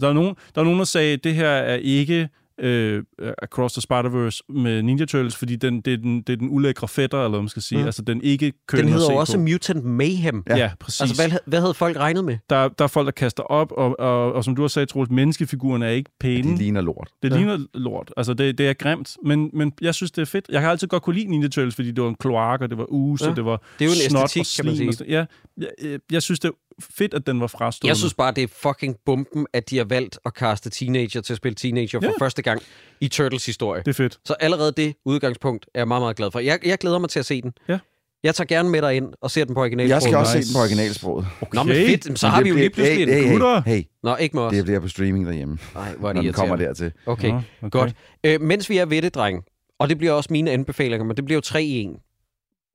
[0.00, 2.28] Der er, nogen, der er nogen, der sagde, at det her er ikke
[2.60, 3.02] øh,
[3.42, 6.88] Across the Spider-Verse med Ninja Turtles, fordi den, det, er den, det er den ulækre
[6.88, 7.78] fætter, eller hvad man skal sige.
[7.80, 7.84] Mm.
[7.86, 9.40] Altså, den ikke kønner Den hedder også på.
[9.42, 10.42] Mutant Mayhem.
[10.48, 11.00] Ja, ja præcis.
[11.00, 12.38] Altså, hvad, hvad havde folk regnet med?
[12.50, 15.10] der, der er folk, der kaster op, og, og, og som du har sagt, Troels,
[15.10, 16.52] menneskefiguren er ikke pæne.
[16.52, 17.08] De ligner lort.
[17.22, 17.34] Det Ja.
[17.34, 17.40] ja.
[17.40, 18.12] ligner lort.
[18.16, 20.44] Altså, det, det er grimt, men, men jeg synes, det er fedt.
[20.48, 22.78] Jeg kan altid godt kunne lide Ninja Turtles, fordi det var en kloak, og det
[22.78, 23.26] var use, Ja.
[23.26, 23.30] ja.
[23.30, 24.92] og det var Det er jo en snot æstetik, og kan man og sige.
[24.92, 25.24] sådan- Ja,
[25.58, 27.88] jeg, jeg, jeg synes, det er fedt, at den var frastående.
[27.88, 31.32] Jeg synes bare, det er fucking bomben, at de har valgt at kaste teenager til
[31.32, 32.12] at spille teenager for Ja.
[32.24, 32.62] første gang
[33.00, 33.82] i Turtles historie.
[33.82, 34.18] det er fedt.
[34.24, 36.38] Så allerede det udgangspunkt er jeg meget, meget glad for.
[36.38, 37.52] Jeg, jeg glæder mig til at se den.
[37.68, 37.78] Ja.
[38.22, 39.88] Jeg tager gerne med dig ind og ser den på original.
[39.88, 40.48] Jeg skal også nice.
[40.48, 41.26] se den på originalsproget.
[41.40, 41.54] Okay.
[41.56, 42.18] Nå, men fedt.
[42.18, 43.24] Så Men har vi jo lige pludselig hey, en...
[43.24, 43.62] hey, Gutter.
[43.66, 44.52] hey, hey, Nå, ikke med os.
[44.52, 46.92] det bliver på streaming derhjemme, Nej, hvor er det når den kommer dertil.
[47.06, 47.70] Okay, Nå, okay.
[47.70, 47.94] godt.
[48.24, 49.44] Øh, mens vi er ved det, dreng,
[49.78, 51.90] og det bliver også mine anbefalinger, men det bliver jo 3 i 1.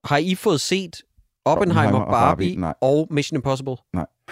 [0.05, 1.01] Har I fået set
[1.45, 2.61] Oppenheimer, Oppenheimer og Barbie, Barbie?
[2.61, 2.73] Nej.
[2.81, 3.75] og Mission Impossible?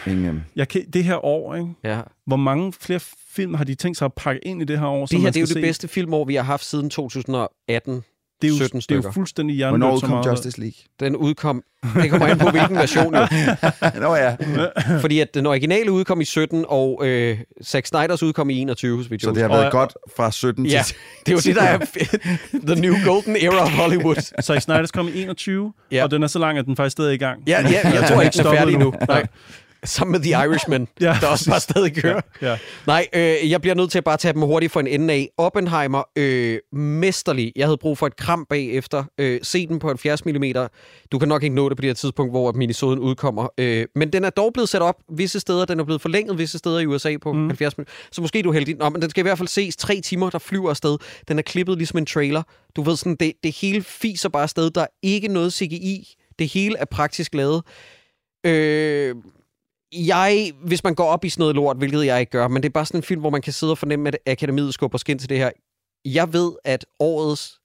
[0.08, 1.69] Ingen, øhm, Jeg kan, det her år, ikke?
[1.84, 2.02] Ja.
[2.26, 2.99] hvor mange flere
[3.30, 5.06] film har de tænkt sig at pakke ind i det her år?
[5.06, 5.67] Det her det er jo skal det se?
[5.67, 8.04] bedste filmår, vi har haft siden 2018.
[8.43, 9.12] Det er jo, 17 det er jo stykker.
[9.12, 9.82] fuldstændig hjernedødt.
[9.82, 10.25] Hvornår udkom meget.
[10.32, 10.75] Justice League?
[10.99, 11.63] Den udkom...
[11.95, 13.27] Det kommer an på, hvilken version jo.
[14.01, 14.36] Nå ja,
[15.01, 19.10] Fordi at den originale udkom i 17, og øh, Zack Snyders udkom i 21, så
[19.10, 20.95] vidt jeg så det har været Og- godt fra 17 Ja, til...
[21.25, 21.79] det er jo det, der er
[22.73, 24.41] the new golden era of Hollywood.
[24.41, 26.03] Zack Snyder's kom i 21, Ja.
[26.03, 27.43] og den er så lang, at den faktisk stadig er i gang.
[27.47, 28.93] Ja, ja jeg tror ikke, den er færdig nu.
[29.08, 29.25] Nej.
[29.84, 32.22] Sammen med The Irishman, Ja, der også bare stadig kører.
[32.41, 32.58] Ja.
[32.88, 35.30] Nej, øh, jeg bliver nødt til at bare tage dem hurtigt for en ende af.
[35.38, 37.54] Oppenheimer, øh, mesterlig.
[37.56, 39.04] Jeg havde brug for et kram bagefter.
[39.17, 40.43] Øh, se den på 70 mm.
[41.12, 43.48] Du kan nok ikke nå det på det her tidspunkt, hvor minisoden udkommer.
[43.58, 45.65] Øh, men den er dog blevet sat op visse steder.
[45.65, 47.48] Den er blevet forlænget visse steder i USA på mm.
[47.48, 47.86] 70 mm.
[48.12, 48.76] Så måske du er heldig.
[48.76, 50.98] Nå, men den skal i hvert fald ses tre timer, der flyver afsted.
[51.28, 52.43] Den er klippet ligesom en trailer.
[52.76, 54.69] Du ved sådan, det, det hele fiser bare afsted.
[54.69, 56.15] Der er ikke noget CGI.
[56.39, 57.63] Det hele er praktisk lavet.
[58.46, 59.15] Øh,
[59.93, 62.69] jeg, hvis man går op i sådan noget lort, hvilket jeg ikke gør, men det
[62.69, 65.19] er bare sådan en film, hvor man kan sidde og fornemme, at akademiet skubber skin
[65.19, 65.49] til det her.
[66.06, 67.60] Jeg ved, at årets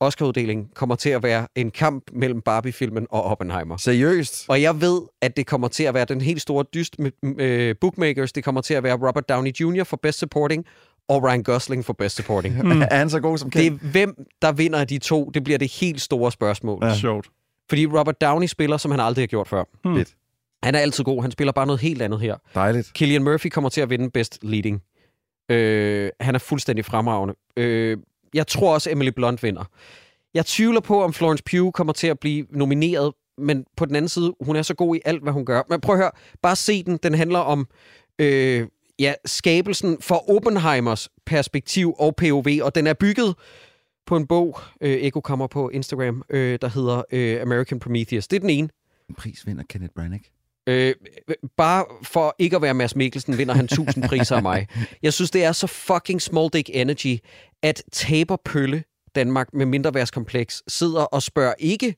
[0.00, 3.76] Oscar-uddeling kommer til at være en kamp mellem Barbie-filmen og Oppenheimer.
[3.76, 4.44] Seriøst?
[4.48, 7.10] Og jeg ved, at det kommer til at være den helt store dyst med
[7.40, 8.32] øh, bookmakers.
[8.32, 9.84] Det kommer til at være Robert Downey Jr.
[9.84, 10.64] for Best Supporting
[11.08, 12.62] og Ryan Gosling for Best Supporting.
[12.64, 12.82] Mm.
[12.90, 13.82] Er han så god som Det kendt?
[13.82, 15.30] er hvem, der vinder af de to.
[15.34, 16.84] Det bliver det helt store spørgsmål.
[16.84, 16.94] Ja.
[16.94, 17.26] Sjovt.
[17.68, 19.64] Fordi Robert Downey spiller, som han aldrig har gjort før.
[19.84, 20.04] Hmm.
[20.64, 21.22] Han er altid god.
[21.22, 22.36] Han spiller bare noget helt andet her.
[22.54, 22.92] Dejligt.
[22.94, 24.82] Killian Murphy kommer til at vinde Best Leading.
[25.48, 27.34] Øh, han er fuldstændig fremragende.
[27.56, 27.98] Øh,
[28.34, 29.64] jeg tror også, Emily Blunt vinder.
[30.34, 34.08] Jeg tvivler på, om Florence Pugh kommer til at blive nomineret, men på den anden
[34.08, 35.62] side, hun er så god i alt, hvad hun gør.
[35.68, 36.10] Men prøv at høre,
[36.42, 36.96] bare se den.
[36.96, 37.66] Den handler om
[38.18, 38.66] øh,
[38.98, 43.34] ja, skabelsen for Oppenheimers perspektiv og POV, og den er bygget
[44.06, 48.28] på en bog, øh, Eko kommer på Instagram, øh, der hedder øh, American Prometheus.
[48.28, 48.68] Det er den ene.
[49.08, 50.24] En pris vinder Kenneth Branagh.
[50.66, 50.94] Øh,
[51.56, 54.66] bare for ikke at være Mads Mikkelsen, vinder han 1000 priser af mig.
[55.02, 57.18] Jeg synes, det er så fucking small dick energy,
[57.62, 61.94] at taber Pølle Danmark med mindreværdskompleks sidder og spørger ikke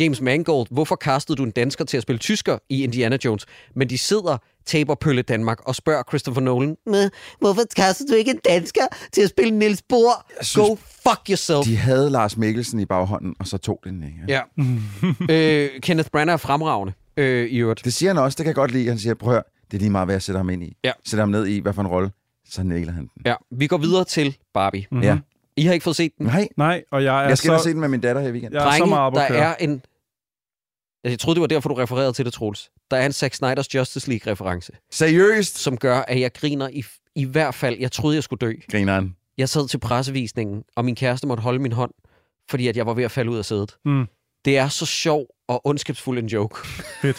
[0.00, 3.46] James Mangold, hvorfor kastede du en dansker til at spille tysker i Indiana Jones?
[3.76, 8.30] Men de sidder, taber Pølle Danmark, og spørger Christopher Nolan, "Men hvorfor kastede du ikke
[8.30, 10.26] en dansker til at spille Niels Bohr?
[10.42, 10.74] synes- Go
[11.08, 11.64] fuck yourself.
[11.64, 14.18] De havde Lars Mikkelsen i baghånden, og så tog den ikke.
[14.28, 14.40] Ja.
[15.30, 17.84] øh, Kenneth Branagh er fremragende, øh, i øvrigt.
[17.84, 18.88] Det siger han også, det kan jeg godt lide.
[18.88, 20.76] Han siger, prøv at høre, det er lige meget, hvad jeg sætter ham ind i.
[20.84, 20.92] Ja.
[21.04, 22.10] Sætter ham ned i, hvad for en rolle,
[22.48, 23.22] så nailer han den.
[23.26, 24.86] Ja, vi går videre til Barbie.
[24.90, 25.04] Mm-hmm.
[25.04, 25.18] Ja.
[25.56, 26.26] I har ikke fået set den?
[26.26, 27.58] Nej, Nej, og jeg er jeg skal så...
[27.58, 27.64] så...
[27.64, 28.54] se den med min datter her i weekenden.
[28.54, 29.82] Jeg er så Drenge, meget op der er en...
[31.04, 32.70] Jeg troede, det var derfor, du refererede til det, Troels.
[32.90, 35.58] Der er en Zack Snyder's Justice League-reference, Seriøst?
[35.58, 37.78] som gør, at jeg griner i, i hvert fald...
[37.78, 38.52] Jeg troede, jeg skulle dø.
[38.70, 39.16] Grineren.
[39.38, 41.90] Jeg sad til pressevisningen, og min kæreste måtte holde min hånd,
[42.50, 43.76] fordi at jeg var ved at falde ud af sædet.
[43.84, 44.06] Mm.
[44.44, 46.66] Det er så sjov og ondskabsfuld en joke,
[47.02, 47.16] Fedt.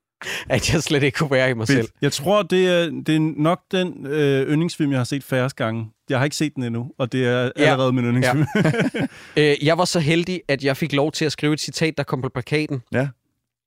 [0.50, 1.88] at jeg slet ikke kunne være i mig selv.
[2.02, 5.90] Jeg tror, det er, det er nok den øh, yndlingsfilm, jeg har set færrest gange.
[6.08, 7.62] Jeg har ikke set den endnu, og det er Ja.
[7.70, 8.46] allerede min yndlingsfilm.
[9.36, 12.02] Øh, jeg var så heldig, at jeg fik lov til at skrive et citat, der
[12.02, 13.08] kom på plakaten, Ja.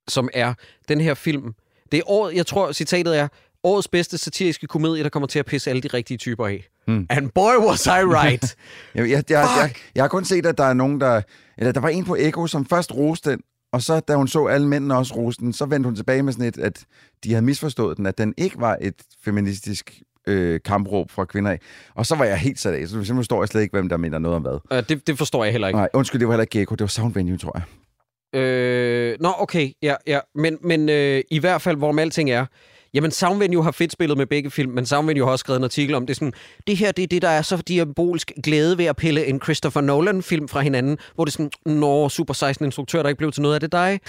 [0.08, 0.54] som er
[0.88, 1.54] den her film.
[1.92, 3.28] Det er året, jeg tror, citatet er,
[3.63, 6.68] årets bedste satiriske komedie, der kommer til at pisse alle de rigtige typer af.
[6.88, 7.06] Mm.
[7.10, 8.56] And boy, was I right.
[8.96, 11.22] Jeg, jeg, jeg, jeg, jeg har kun set, at der er nogen, der...
[11.58, 13.39] Eller der var en på Eko, som først roste den,
[13.74, 16.34] og så, da hun så alle mændene også roste den, så vendte hun tilbage med
[16.34, 16.86] sådan et, at
[17.24, 21.60] de havde misforstået den, at den ikke var et feministisk øh, kampråb fra kvinder af.
[21.96, 23.98] Og så var jeg helt sat af, så simpelthen forstår jeg slet ikke, hvem der
[23.98, 24.78] mener noget om hvad.
[24.78, 25.78] uh, det, det forstår jeg heller ikke.
[25.78, 27.63] Nej, undskyld, det var heller ikke Gecko, det var Sound Venue, tror jeg.
[28.41, 30.19] Øh, nå, okay, ja, ja.
[30.36, 32.46] Men, men øh, i hvert fald, hvorom alting er,
[32.93, 35.95] jamen Sound har fedt spillet med begge film, men Sound har også skrevet en artikel
[35.95, 36.15] om det.
[36.15, 36.34] Sådan,
[36.67, 39.82] det her, det er det, der er så diabolsk glæde ved at pille en Christopher
[39.82, 43.56] Nolan-film fra hinanden, hvor det er sådan, nå, Super 16-instruktør, der ikke blev til noget
[43.56, 43.99] af det dig.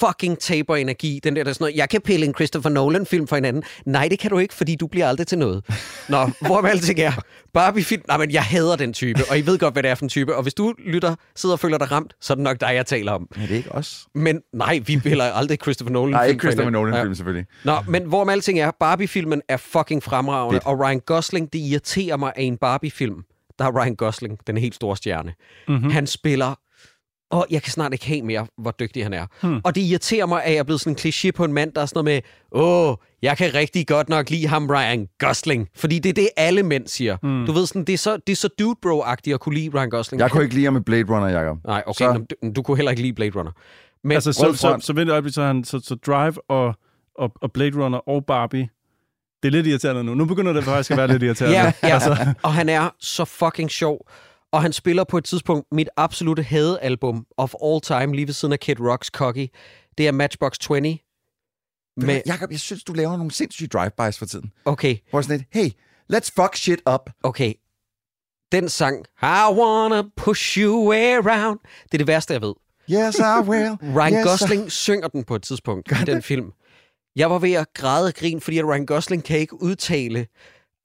[0.00, 1.20] Fucking taber energi.
[1.24, 3.62] Den der, der er sådan noget, jeg kan pille en Christopher Nolan-film fra hinanden.
[3.86, 5.64] Nej, det kan du ikke, fordi du bliver aldrig til noget.
[6.08, 7.12] Nå, hvor med alting er.
[7.54, 10.04] Barbie-film, nej, men jeg hader den type, og I ved godt, hvad det er for
[10.04, 10.36] en type.
[10.36, 12.86] Og hvis du lytter, sidder og føler dig ramt, så er det nok dig, jeg
[12.86, 13.28] taler om.
[13.36, 14.06] Men det er ikke os.
[14.14, 16.12] Men nej, vi piller aldrig Christopher Nolan.
[16.12, 16.70] Nej, ikke Christopher.
[16.70, 17.46] Nolan-film, selvfølgelig.
[17.64, 17.70] Ja.
[17.70, 20.66] Nå, men hvor med alting er, Barbie-filmen er fucking fremragende, Fedt.
[20.66, 23.22] og Ryan Gosling, det irriterer mig af en Barbie-film.
[23.58, 25.34] Der er Ryan Gosling, den helt store stjerne.
[25.68, 25.90] Mm-hmm.
[25.90, 26.54] Han spiller...
[27.30, 29.26] Og jeg kan snart ikke have mere, hvor dygtig han er.
[29.42, 29.60] Hmm.
[29.64, 31.80] Og det irriterer mig, at jeg er blevet sådan en kliché på en mand, der
[31.80, 35.68] er sådan noget med, åh, jeg kan rigtig godt nok lide ham, Ryan Gosling.
[35.76, 37.16] Fordi det er det, alle mænd siger.
[37.22, 37.46] Hmm.
[37.46, 39.90] Du ved sådan, det er så, det er så dude bro-agtigt at kunne lide Ryan
[39.90, 40.20] Gosling.
[40.20, 41.58] Jeg kunne ikke lide ham med Blade Runner, Jacob.
[41.66, 42.36] Nej, okay, Så- så...
[42.42, 43.52] du, du kunne heller ikke lide Blade Runner.
[44.04, 46.74] Men, Altså, så, så, så, et øjeblik, så, han, så, så Drive og,
[47.18, 48.68] og, og Blade Runner og Barbie,
[49.42, 50.14] det er lidt irriterende nu.
[50.14, 51.56] Nu begynder det faktisk at være lidt irriterende.
[51.58, 51.88] Ja, ja.
[51.94, 54.08] Altså, og han er så fucking sjov.
[54.52, 58.52] Og han spiller på et tidspunkt mit absolute hadealbum of all time, lige ved siden
[58.52, 59.46] af Kid Rocks Cocky.
[59.98, 60.80] Det er Matchbox 20.
[60.80, 60.98] Med,
[61.96, 62.22] Men...
[62.26, 64.52] Jacob, jeg synes, du laver nogle sindssyge drive-bys for tiden.
[64.64, 65.70] okay, Hvor sådan et, hey,
[66.12, 67.10] let's fuck shit up.
[67.22, 67.52] okay.
[68.52, 71.58] Den sang, I wanna push you around.
[71.82, 72.54] Det er det værste, jeg ved.
[72.90, 73.70] Yes, I will.
[73.96, 76.52] Ryan yes, Gosling synger den på et tidspunkt i den film.
[77.16, 80.26] Jeg var ved at græde og grin, fordi at Ryan Gosling kan ikke udtale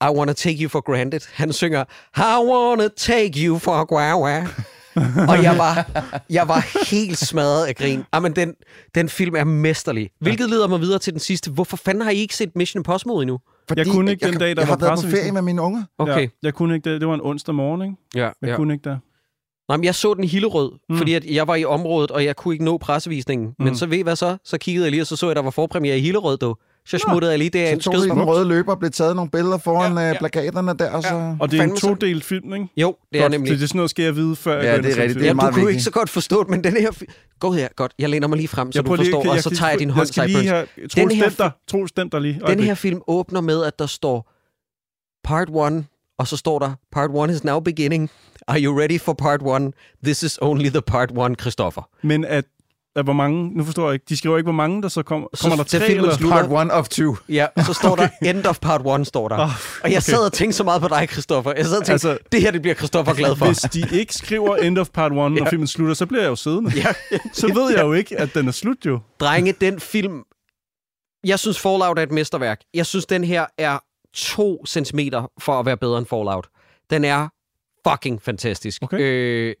[0.02, 1.20] I wanna take you for granted.
[1.34, 1.84] Han synger
[2.16, 4.48] I wanna take you for granted.
[5.30, 5.90] og jeg var,
[6.30, 8.04] jeg var helt smadret af grin.
[8.14, 8.54] Jamen, den,
[8.94, 10.10] den film er mesterlig.
[10.20, 11.50] Hvilket leder mig videre til den sidste.
[11.50, 13.38] Hvorfor fanden har I ikke set Mission Impossible endnu?
[13.68, 15.62] Fordi Jeg kunne ikke den dag, der jeg var har været på ferie med mine
[15.62, 15.82] unger.
[15.98, 16.20] Okay.
[16.20, 17.00] Ja, jeg kunne ikke det.
[17.00, 17.94] Det var en onsdag morgen, ikke?
[18.14, 18.56] Ja, Jeg ja.
[18.56, 18.98] kunne ikke det.
[19.68, 20.96] Nej, men jeg så den i Hillerød, mm.
[20.96, 23.46] Fordi at jeg var i området, og jeg kunne ikke nå pressevisningen.
[23.58, 23.64] Mm.
[23.64, 24.36] Men så ved I hvad så?
[24.44, 26.58] Så kiggede jeg lige, og så så jeg, at der var forpremiere i Hillerød, dog.
[26.88, 29.58] Så smuttede jeg lige det Så tog den røde løber og blev taget nogle billeder
[29.58, 30.12] foran Ja, ja, ja.
[30.12, 30.18] ja.
[30.18, 31.36] plakaterne der, og så...
[31.40, 32.66] Og det er en todelt film, ikke?
[32.76, 33.48] Jo, det er Godt, nemlig.
[33.48, 35.20] Så det er sådan noget, skal jeg vide, før Ja, det er rigtigt.
[35.20, 36.90] Det er Ja, du kunne ikke så godt forstå det, men den her...
[37.40, 37.94] Gå her, godt.
[37.98, 39.78] Jeg læner mig lige frem, så Jeg du lige- forstår, kan- og så tager jeg
[39.78, 40.50] din hånd, Jeg skal lige Cyburns.
[40.50, 40.66] have...
[40.76, 41.50] Den Troels, her stem dig.
[41.68, 42.40] Troels, stem dig lige.
[42.46, 44.30] Den her film åbner med, at der står
[45.24, 45.84] part 1,
[46.18, 48.10] og så står der, part 1 is now beginning.
[48.48, 49.72] Are you ready for part 1?
[50.04, 51.88] This is only the part 1, Christopher.
[52.02, 52.44] Men at
[53.02, 53.50] hvor mange...
[53.56, 54.04] Nu forstår jeg ikke.
[54.08, 55.28] De skriver ikke, hvor mange der så kommer.
[55.34, 56.16] Så Kommer der til tre filmen eller...
[56.16, 57.16] slutter- Part one of two.
[57.28, 58.08] Ja, så står okay.
[58.22, 59.38] der, end of part 1, står der.
[59.38, 59.50] Oh,
[59.84, 61.52] Og jeg sad og tænkte så meget på dig, Christoffer.
[61.56, 63.46] Jeg sad og tænkte, altså, det her det bliver Christoffer glad for.
[63.46, 65.48] Hvis de ikke skriver end of part 1, når Ja.
[65.50, 66.72] filmen slutter, så bliver jeg jo siddende.
[66.76, 66.92] Ja,
[67.32, 69.00] Så ved jeg jo ikke, at den er slut jo.
[69.20, 70.22] drenge, den film...
[71.24, 72.60] Jeg synes, Fallout er et mesterværk.
[72.74, 73.78] Jeg synes, den her er
[74.14, 76.46] to centimeter for at være bedre end Fallout.
[76.90, 77.28] Den er
[77.88, 78.82] fucking fantastisk.
[78.82, 78.98] Okay.
[79.00, 79.54] Øh,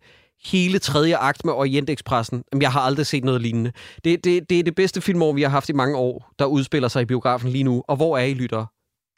[0.46, 3.72] hele tredje akt med Orientexpressen, jamen, jeg har aldrig set noget lignende.
[4.04, 6.88] Det, det, det er det bedste filmår, vi har haft i mange år, der udspiller
[6.88, 7.82] sig i biografen lige nu.
[7.88, 8.66] Og hvor er I, lytter?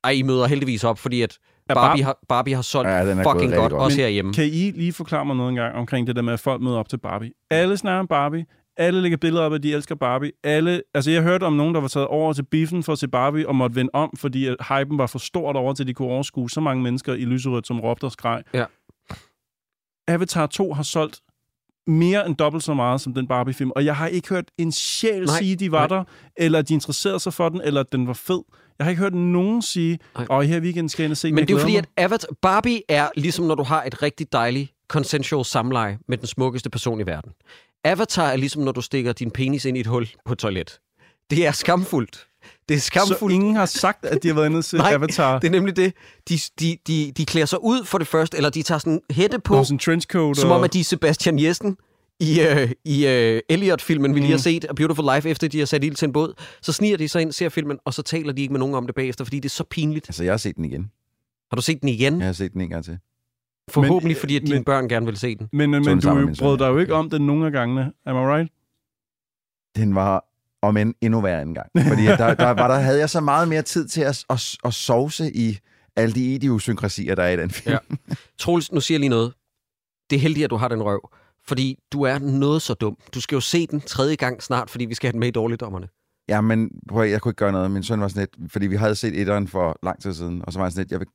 [0.05, 3.23] Ej, I møder heldigvis op, fordi at Barbie, Bar- har, Barbie har solgt Ja, er
[3.33, 3.73] fucking godt, godt.
[3.73, 4.33] også Men herhjemme.
[4.35, 6.89] Kan I lige forklare mig noget engang omkring det der med, at folk møder op
[6.89, 7.31] til Barbie?
[7.51, 8.47] Alle snakker om Barbie.
[8.77, 10.33] Alle lægger billeder op, at de elsker Barbie.
[10.45, 13.09] Alle, altså jeg hørte om nogen, der var taget over til biffen for at se
[13.09, 16.09] Barbie, og måtte vende om, fordi hypen var for stort over til, at de kunne
[16.09, 18.43] overskue så mange mennesker i lyserødt, som råbte og skreg.
[18.55, 18.65] Ja.
[20.09, 21.21] Avatar 2 har solgt
[21.87, 25.25] mere end dobbelt så meget som den Barbie-film, og jeg har ikke hørt en sjæl
[25.25, 25.99] Nej, sige, de var nej.
[25.99, 26.05] der,
[26.37, 28.41] eller de interesserede sig for den, eller at den var fed.
[28.79, 31.33] Jeg har ikke hørt nogen sige, og her i weekenden skal jeg ind og se
[31.33, 34.03] Men det er jo fordi, mig." at Avatar, Barbie er ligesom når du har et
[34.03, 37.33] rigtig dejligt consensual samleje med den smukkeste person i verden.
[37.85, 40.79] Avatar er ligesom når du stikker din penis ind i et hul på et toilet.
[41.31, 42.27] Det er skamfuldt.
[42.69, 43.35] Det er Så skamfuldt.
[43.35, 45.39] ingen har sagt, at de har været inde og se Nej, Avatar.
[45.39, 45.93] Det er nemlig det.
[46.29, 49.01] De, de, de, de klæder sig ud for det første, eller de tager sådan en
[49.11, 50.37] hætte på, sådan en trenchcoat.
[50.37, 50.57] som og...
[50.57, 51.77] om at de er Sebastian Jessen
[52.21, 54.43] i, øh, i øh, Elliot-filmen, vi lige har Mm.
[54.43, 56.35] set, A Beautiful Life, efter de har sat ild til en båd.
[56.63, 58.87] Så sniger de sig ind, ser filmen, og så taler de ikke med nogen om
[58.87, 60.09] det bagefter, fordi det er så pinligt.
[60.09, 60.91] Altså, jeg har set den igen.
[61.51, 62.19] Har du set den igen?
[62.19, 62.99] Jeg har set den en gang til.
[63.71, 65.49] Forhåbentlig, Men, fordi at dine men- børn gerne vil se den.
[65.53, 66.81] Men, men, Så men sammen du brød dig jo ja.
[66.81, 67.93] ikke om den nogle af gangene.
[68.07, 68.53] Am I right?
[69.77, 70.25] Den var
[70.69, 71.71] om end endnu værre en gang.
[71.89, 74.75] Fordi der, der, var, der havde jeg så meget mere tid til at, at, at
[74.75, 75.59] sovse i
[75.97, 77.77] alle de idiosynkrasier, der er i den film.
[78.09, 78.15] Ja.
[78.39, 79.35] Troels, nu siger jeg lige noget.
[80.11, 81.11] Det er heldigt, at du har den røv.
[81.47, 82.97] Fordi du er noget så dum.
[83.15, 85.31] Du skal jo se den tredje gang snart, fordi vi skal have den med i
[85.31, 85.89] dårligdommerne.
[86.29, 87.71] Ja, men prøv, jeg kunne ikke gøre noget.
[87.71, 90.53] Min søn var sådan lidt, fordi vi havde set etteren for lang tid siden, og
[90.53, 91.09] så var han sådan lidt, jeg vil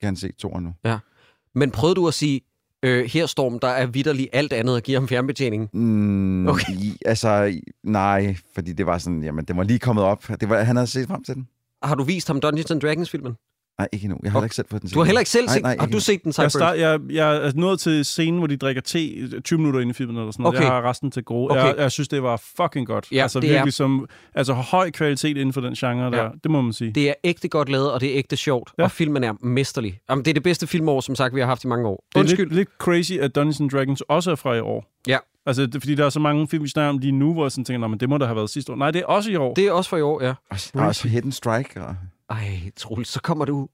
[0.00, 0.74] gerne se toeren nu.
[1.54, 2.40] Men prøvede du at sige,
[2.82, 5.68] øh, her Storm, der er vidderligt alt andet at give ham fjernbetjening?
[5.72, 6.62] Mm, Okay.
[6.64, 6.72] okay.
[6.84, 10.28] i, altså, nej, fordi det var sådan, jamen, det var lige kommet op.
[10.40, 11.48] Det var, han havde set frem til den.
[11.82, 13.32] Har du vist ham Dungeons and Dragons-filmen?
[13.78, 14.18] Nej, ikke endnu.
[14.22, 14.46] Jeg har Okay.
[14.46, 16.28] ikke selv fået den Du har heller ikke selv set nej, Har du set den,
[16.28, 16.52] Jeg, Cyburns?
[16.52, 19.92] start, jeg, jeg er nået til scenen, hvor de drikker te 20 minutter ind i
[19.92, 20.56] filmen eller sådan noget.
[20.58, 20.66] Okay.
[20.66, 21.50] Jeg har resten til gode.
[21.50, 21.60] Okay.
[21.66, 23.06] Jeg, jeg synes, det var fucking godt.
[23.12, 24.06] Ja, altså det er- virkelig som...
[24.34, 26.22] Altså høj kvalitet inden for den genre der.
[26.22, 26.28] Ja.
[26.42, 26.92] Det må man sige.
[26.92, 28.72] Det er ægte godt lavet, og det er ægte sjovt.
[28.78, 28.82] Ja.
[28.84, 29.98] Og filmen er mesterlig.
[30.10, 32.04] Jamen, det er det bedste filmår, som sagt, vi har haft i mange år.
[32.08, 32.46] Det er Undskyld.
[32.46, 34.84] lidt, lidt crazy, at Dungeons and Dragons også er fra i år.
[35.06, 35.18] Ja.
[35.46, 37.52] Altså, det, fordi der er så mange film, vi snakker om lige nu, hvor jeg
[37.52, 38.76] sådan tænker, "Nå, men det må da have været sidste år.
[38.76, 39.54] Nej, det er også i år.
[39.54, 40.28] Det er også for i år, ja.
[40.50, 41.82] Og, og også Hidden Strike.
[41.82, 41.94] Og...
[42.32, 43.68] Ej, Troels, så kommer du...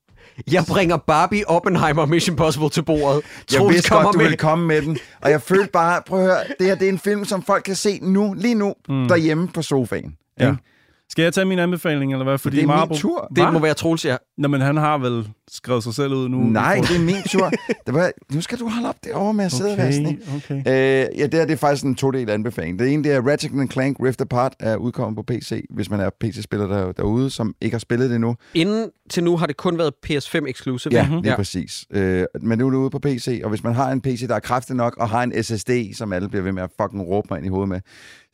[0.52, 3.22] Jeg bringer Barbie, Oppenheimer Mission Impossible til bordet.
[3.52, 4.24] Jeg Troels vidste kommer godt, du med.
[4.24, 4.98] ville komme med den.
[5.20, 7.62] Og jeg følte bare, prøv at høre, det her det er en film, som folk
[7.62, 9.08] kan se nu, lige nu, mm.
[9.08, 10.14] derhjemme på sofaen.
[10.40, 10.50] Ja.
[10.50, 10.62] Ikke?
[11.10, 12.38] Skal jeg tage min anbefaling, eller hvad?
[12.38, 12.90] Fordi det er Marble...
[12.90, 13.28] min tur.
[13.36, 14.16] Det må være Troels, ja.
[14.38, 16.38] Nå, men han har vel skrevet sig selv ud nu.
[16.38, 17.50] Nej, det er min tur.
[17.86, 20.22] Det var, nu skal du holde op derovre med at sidde og være sådan.
[20.36, 21.02] Okay, okay.
[21.10, 22.78] Øh, ja, det, her, det er faktisk en to-del anbefaling.
[22.78, 26.10] Det ene, det er Ratchet Clank Rift Apart, er udkommet på PC, hvis man er
[26.20, 28.36] PC-spiller der, derude, som ikke har spillet det nu.
[28.54, 30.94] Inden til nu har det kun været PS5 exclusive.
[30.94, 31.36] Ja, lige ja.
[31.36, 31.84] præcis.
[31.90, 34.34] Øh, men nu er det ude på PC, og hvis man har en PC, der
[34.34, 37.26] er kraftig nok, og har en SSD, som alle bliver ved med at fucking råbe
[37.30, 37.80] mig ind i hovedet med,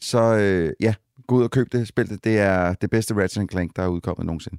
[0.00, 0.94] så øh, ja,
[1.26, 1.88] gå ud og køb det.
[1.88, 2.38] Spil det.
[2.40, 4.56] Er det bedste Ratchet Clank, der er udkommet nogensinde.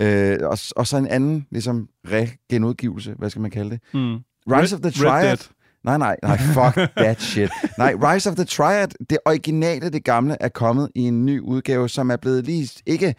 [0.00, 3.80] Øh, og, og så en anden, ligesom, re-genudgivelse, hvad skal man kalde det?
[3.94, 4.18] Mm.
[4.50, 5.38] Rise of the Red Triad.
[5.84, 7.50] Nej, nej, nej, fuck that shit.
[7.78, 11.88] Nej, Rise of the Triad, det originale, det gamle, er kommet i en ny udgave,
[11.88, 13.14] som er blevet lige, ikke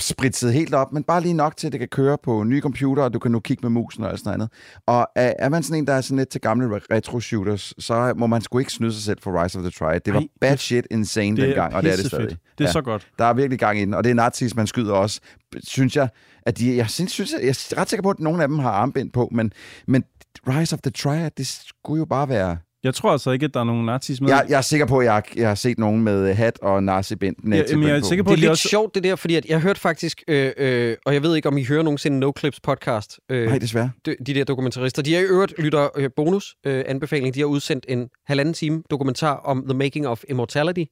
[0.00, 3.02] spritset helt op, men bare lige nok til, at det kan køre på nye computer,
[3.02, 4.52] og du kan nu kigge med musen og alt sådan noget.
[4.86, 8.14] Og er, er man sådan en, der er sådan lidt til gamle re- retro-shooters, så
[8.16, 10.00] må man sgu ikke snyde sig selv for Rise of the Triad.
[10.00, 12.28] Det var Ej, bad det- shit insane Det dengang, og det er det stadig.
[12.28, 12.72] Det er Ja.
[12.72, 13.08] så godt.
[13.18, 15.20] Der er virkelig gang i den, og det er nazis, man skyder også.
[15.62, 16.08] Synes jeg,
[16.46, 18.70] at de, jeg synes, synes, jeg er ret sikker på, at nogle af dem har
[18.70, 19.52] armbind på, men,
[19.88, 20.04] men
[20.48, 23.60] Rise of the Triad, det skulle jo bare være Jeg tror altså ikke, at der
[23.60, 24.28] er nogen nazis med.
[24.28, 27.36] Jeg, jeg er sikker på, at jeg, jeg har set nogen med hat og nazi-bind.
[27.54, 28.68] Ja, jamen, jeg er sikker på, Det er lidt også...
[28.68, 31.58] sjovt, det der, fordi at jeg hørte faktisk, øh, øh, og jeg ved ikke, om
[31.58, 33.90] I hører nogensinde No Clips podcast, øh, Nej, desværre.
[34.06, 35.02] de, de der dokumentarister.
[35.02, 38.82] De har i øvrigt, lytter øh, bonus øh, anbefaling, de har udsendt en halvanden time
[38.90, 40.84] dokumentar om The Making of Immortality,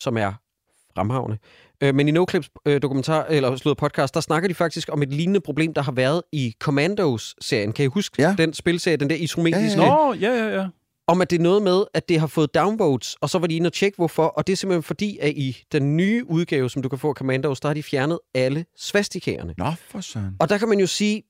[0.00, 0.32] som er
[0.94, 1.38] fremragende.
[1.82, 5.02] Øh, men i No Clips øh, dokumentar, eller slået podcast, der snakker de faktisk om
[5.02, 7.72] et lignende problem, der har været i Commandos-serien.
[7.72, 8.34] Kan I huske Ja.
[8.38, 9.80] den spilserie, den der isometriske?
[9.82, 10.66] Ja, ja, Nå, ja, ja, ja.
[11.08, 13.54] Om at det er noget med, at det har fået downvotes, og så var de
[13.56, 14.24] ine og tjekke, hvorfor.
[14.26, 17.14] Og det er simpelthen fordi, at i den nye udgave, som du kan få af
[17.14, 19.54] Commandos, der har de fjernet alle svastikærerne.
[19.58, 20.36] Nå, for søren.
[20.40, 21.22] Og der kan man jo sige,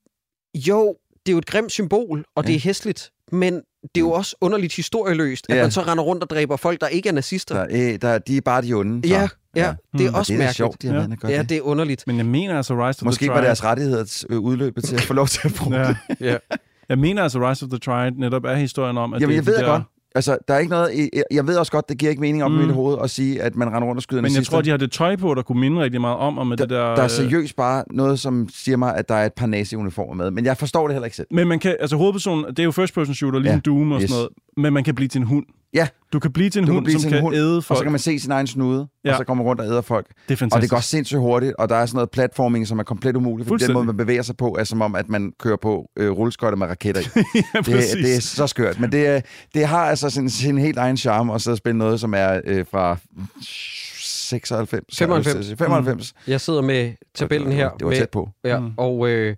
[0.55, 0.97] jo,
[1.27, 2.55] det er jo et grimt symbol, og det Ja.
[2.57, 3.63] er hæsligt, men det
[3.97, 5.63] er jo også underligt historieløst, at Ja.
[5.63, 7.55] man så render rundt og dræber folk, der ikke er nazister.
[7.55, 9.09] Der, øh, der, de er bare de onde.
[9.09, 9.15] så.
[9.15, 10.15] Ja, ja, det er Mm.
[10.17, 10.57] også det er mærkeligt.
[10.57, 10.99] sjovt, de har Ja.
[10.99, 11.49] været inde og gøre Ja, det.
[11.49, 12.07] det er underligt.
[12.07, 15.01] Men jeg mener altså Rise of Måske the var deres rettigheder øh, udløbet til at
[15.03, 15.89] få lov til at bruge Ja.
[15.89, 15.97] det.
[16.21, 16.37] Ja.
[16.93, 19.47] Jeg mener altså Rise of the Triad netop er historien om, at Jamen, det jeg
[19.47, 19.71] ved de der...
[19.71, 19.83] godt.
[20.15, 21.11] Altså, der er ikke noget...
[21.31, 22.57] Jeg, ved også godt, det giver ikke mening op mm.
[22.57, 22.67] i Mm.
[22.67, 24.77] mit hoved at sige, at man render rundt og skyder Men jeg tror, de har
[24.77, 26.77] det tøj på, der kunne minde rigtig meget om, og med der, det der...
[26.85, 30.15] der er øh, seriøst bare noget, som siger mig, at der er et par nazi-uniformer
[30.15, 30.31] med.
[30.31, 31.27] Men jeg forstår det heller ikke selv.
[31.31, 33.71] Men man kan, altså hovedpersonen, det er jo first person shooter, ligesom Ja.
[33.71, 34.11] Doom og Yes.
[34.11, 35.47] sådan noget, men man kan blive til en hund.
[35.75, 35.89] Ja.
[36.13, 37.57] Du kan blive til en Du kan hund, blive som til en kan hund, æde
[37.57, 37.79] Og folk.
[37.79, 39.11] så kan man se sin egen snude, Ja.
[39.11, 40.07] og så kommer rundt og æder folk.
[40.09, 40.63] Det er Og fantastisk.
[40.63, 43.49] det går sindssygt hurtigt, og der er sådan noget platforming, som er komplet umuligt.
[43.49, 46.11] For den måde, man bevæger sig på, er som om, at man kører på øh,
[46.11, 47.05] rulleskøjter med raketter i.
[47.35, 47.93] ja, det, præcis.
[47.93, 48.81] det er så skørt.
[48.81, 52.15] Men det, det har altså sin, sin helt egen charme, og så spille noget, som
[52.15, 52.97] er øh, fra
[53.43, 54.97] 96.
[54.99, 55.55] 95.
[55.59, 56.15] 95.
[56.27, 57.71] Jeg sidder med tabellen her.
[57.71, 58.29] Det var med, tæt på.
[58.45, 58.71] Ja, Mm.
[58.77, 59.37] og, øh,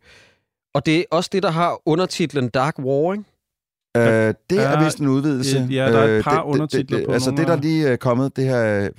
[0.75, 3.25] og det er også det, der har undertitlen Dark War, ikke?
[3.97, 4.03] Øh,
[4.51, 5.69] det er Ja, vist en udvidelse.
[5.71, 7.89] ja, der er et Øh, par det- det- undertitler det, på Altså det, der lige
[7.89, 8.91] er kommet, det her, øh,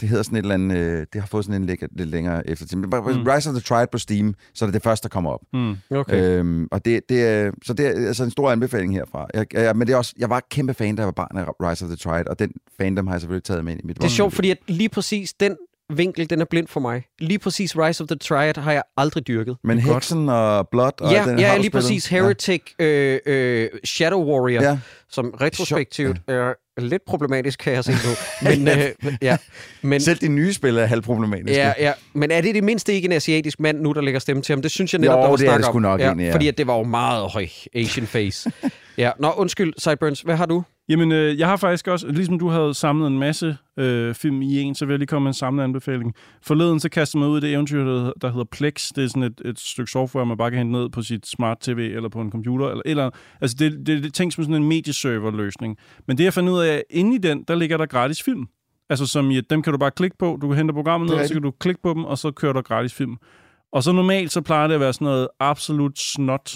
[0.00, 2.42] det hedder sådan et eller andet, øh, det har fået sådan en lidt, lidt længere
[2.90, 3.22] bare- Mm.
[3.22, 5.40] Rise of the Triad på Steam, så er det det første, der kommer op.
[5.52, 5.76] Mm.
[5.90, 6.38] Okay.
[6.38, 9.26] Øhm, og det, det er, så det er altså en stor anbefaling herfra.
[9.34, 11.44] Jeg, jeg, men det er også, jeg var kæmpe fan, da jeg var barn af
[11.70, 13.96] Rise of the Triad, og den fandom har jeg selvfølgelig taget med ind i mit
[13.96, 15.56] Det er sjovt, fordi at lige præcis den
[15.92, 17.02] vinkel, den er blind for mig.
[17.20, 19.56] Lige præcis Rise of the Triad har jeg aldrig dyrket.
[19.64, 19.78] Men.
[19.78, 22.06] Hexen og Blood og ja, den ja, har lige præcis.
[22.06, 24.62] Heretic øh, øh, Shadow Warrior, Ja.
[24.62, 24.70] ja.
[24.70, 24.78] ja.
[25.10, 28.10] som retrospektivt er lidt problematisk, kan jeg se nu.
[28.50, 29.36] Men, øh, ja.
[29.82, 31.56] Men, Selv de nye spil er halvproblematiske.
[31.62, 31.92] ja, ja.
[32.12, 34.62] Men er det det mindste ikke en asiatisk mand nu, der lægger stemme til ham?
[34.62, 35.72] Det synes jeg netop, Jo, der var det er det om.
[35.72, 36.32] sgu nok ja, egentlig, ja.
[36.34, 38.52] Fordi at det var jo meget høj Asian face.
[38.98, 39.10] ja.
[39.18, 40.20] Nå, undskyld, Sideburns.
[40.20, 40.62] Hvad har du?
[40.88, 44.60] Jamen, øh, jeg har faktisk også, ligesom du havde samlet en masse øh, film i
[44.60, 46.14] en, så vil jeg lige komme med en samlet anbefaling.
[46.42, 48.88] Forleden så kastede mig ud i det eventyr, der, der hedder Plex.
[48.96, 51.58] Det er sådan et, et stykke software, man bare kan hente ned på sit smart
[51.60, 52.68] tv eller på en computer.
[52.68, 53.10] Eller, eller,
[53.40, 55.76] altså det, det, det er tænkt som sådan en medieserver-løsning.
[56.06, 58.46] Men det jeg fandt ud af, inde i den, der ligger der gratis film.
[58.90, 60.38] Altså som i, at dem kan du bare klikke på.
[60.42, 62.52] Du kan hente programmet ned, og så kan du klikke på dem, og så kører
[62.52, 63.16] der gratis film.
[63.72, 66.54] Og så normalt, så plejer det at være sådan noget absolut snot.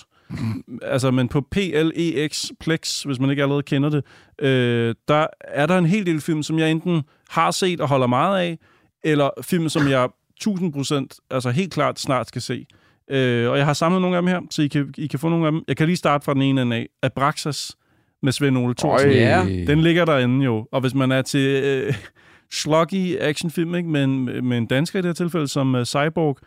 [0.83, 4.05] Altså, men på PLEX, Plex, hvis man ikke allerede kender det,
[4.39, 8.07] øh, der er der en hel del film, som jeg enten har set og holder
[8.07, 8.59] meget af,
[9.05, 10.09] eller film, som jeg
[10.45, 12.67] 1000% altså helt klart snart skal se.
[13.11, 15.29] Øh, og jeg har samlet nogle af dem her, så I kan, I kan få
[15.29, 15.65] nogle af dem.
[15.69, 16.89] Jeg kan lige starte fra den ene ende af.
[17.03, 17.77] Abraxas
[18.23, 19.11] med Svend Ole Thorsen.
[19.11, 19.45] Ja.
[19.67, 20.69] Den ligger derinde jo.
[20.73, 21.95] Og hvis man er til øh,
[22.51, 23.89] sluggy actionfilm, ikke?
[23.89, 26.39] Med, en, med en dansker i det her tilfælde, som uh, Cyborg,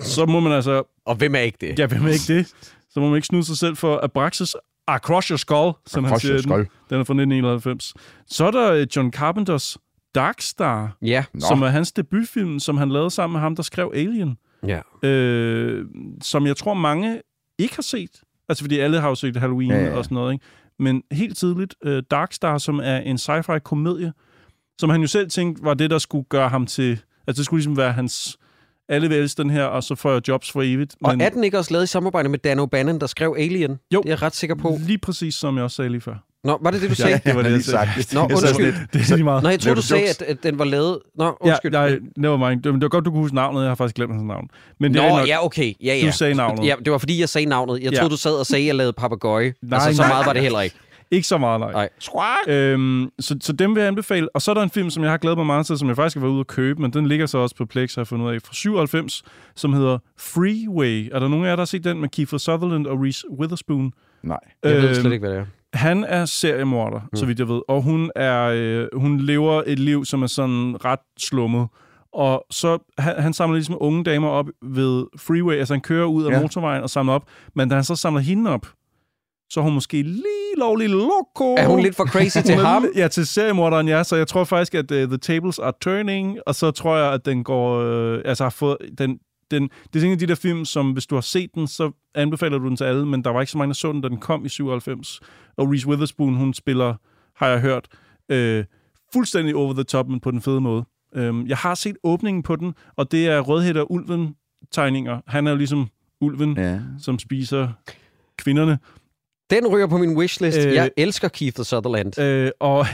[0.00, 0.82] så må man altså...
[1.04, 1.78] Og hvem er ikke det?
[1.78, 2.46] Ja, hvem er ikke det?
[2.90, 6.22] Så må man ikke snude sig selv for Abraxas Across Your Skull, som han Across
[6.22, 6.32] siger.
[6.32, 6.58] your Den, skull.
[6.90, 7.94] den er fra 1991.
[8.26, 9.76] Så er der øh, John Carpenters
[10.14, 11.24] Darkstar, Ja.
[11.34, 11.40] Nå.
[11.48, 14.36] som er hans debutfilm, som han lavede sammen med ham, der skrev Alien
[14.66, 14.80] ja.
[15.08, 15.86] øh,
[16.22, 17.20] som jeg tror mange
[17.58, 18.10] ikke har set.
[18.48, 19.92] Altså fordi alle har jo set Halloween Ja, ja, ja, ja.
[19.92, 19.98] ja.
[19.98, 20.32] og sådan noget.
[20.32, 20.44] Ikke?
[20.78, 24.12] Men helt tidligt, øh, Darkstar, som er en sci-fi komedie,
[24.78, 26.90] som han jo selv tænkte var det, der skulle gøre ham til...
[27.26, 28.38] Altså det skulle ligesom være hans...
[28.90, 30.94] Alle vil elske den her, og så får jeg jobs for evigt.
[31.04, 33.78] Og er den ikke også lavet i samarbejde med Dan O'Bannon, der skrev Alien?
[33.94, 34.00] Jo.
[34.02, 34.78] Det er jeg ret sikker på.
[34.80, 36.14] Lige præcis, som jeg også sagde lige før.
[36.44, 37.10] Nå, var det det, du sagde?
[37.24, 37.86] Ja, det var det, jeg sagde.
[37.94, 38.14] sagt.
[38.14, 38.74] Nå, undskyld.
[38.92, 39.42] Det er lige meget.
[39.42, 40.98] Nå, jeg troede, du sagde, at, at den var lavet...
[41.18, 41.76] Nå, Ja, undskyld.
[41.76, 42.62] jeg, never mind.
[42.62, 43.60] Det, men det var godt, du kunne huske navnet.
[43.62, 44.48] Jeg har faktisk glemt hans navn.
[44.80, 45.72] Men det Nå, er nok, ja, okay.
[45.84, 46.06] Ja, ja.
[46.06, 46.66] Du sagde navnet.
[46.66, 47.82] Ja, det var fordi, jeg sagde navnet.
[47.82, 47.98] Jeg Ja.
[47.98, 49.54] troede, du sad og sagde, at jeg lavede papegøje.
[49.62, 50.08] Nej, Altså, så nej.
[50.10, 50.76] meget var det heller ikke.
[51.10, 51.88] Ikke så meget, nej.
[52.14, 52.54] Nej.
[52.56, 54.28] Øhm, så, så dem vil jeg anbefale.
[54.34, 55.96] Og så er der en film, som jeg har glædet mig meget til, som jeg
[55.96, 58.06] faktisk har været ude at købe, men den ligger så også på Plex, har jeg
[58.06, 59.22] fundet ud af, fra 97,
[59.56, 61.08] som hedder Freeway.
[61.12, 63.92] Er der nogen af jer, der har set den med Kiefer Sutherland og Reese Witherspoon?
[64.22, 64.38] Nej.
[64.64, 65.46] Jeg ved Øhm, slet ikke, hvad det er.
[65.74, 67.16] Han er seriemorder, mm.
[67.16, 70.76] så vidt jeg ved, og hun er øh, hun lever et liv, som er sådan
[70.84, 71.68] ret slummet.
[72.12, 76.24] Og så han, han samler ligesom unge damer op ved freeway, altså han kører ud
[76.24, 76.40] af ja.
[76.40, 78.66] motorvejen og samler op, men da han så samler hende op,
[79.50, 81.54] så er hun måske lige lovlig loco.
[81.54, 82.86] Er hun lidt for crazy til ham?
[82.96, 84.02] Ja, til seriemorderen, ja.
[84.02, 87.26] Så jeg tror faktisk, at uh, The Tables Are Turning, og så tror jeg, at
[87.26, 87.82] den går...
[88.14, 88.76] Uh, altså har fået...
[88.98, 89.18] Den,
[89.50, 91.92] den, det er en af de der film, som hvis du har set den, så
[92.14, 94.08] anbefaler du den til alle, men der var ikke så mange, der så den, da
[94.08, 95.20] den kom i 97.
[95.56, 96.94] Og Reese Witherspoon, hun spiller
[97.36, 97.88] har jeg hørt.
[98.28, 98.64] Øh,
[99.12, 100.84] fuldstændig over the top, men på den fede måde.
[101.14, 104.34] Øhm, jeg har set åbningen på den, og det er Rødhætter Ulven
[104.70, 105.20] tegninger.
[105.26, 105.88] Han er jo ligesom
[106.20, 106.56] ulven.
[106.56, 106.80] Ja.
[106.98, 107.68] som spiser
[108.38, 108.78] kvinderne.
[109.50, 110.58] Den ryger på min wishlist.
[110.58, 112.18] Øh, jeg elsker Keith Sutherland.
[112.20, 112.86] Øh, og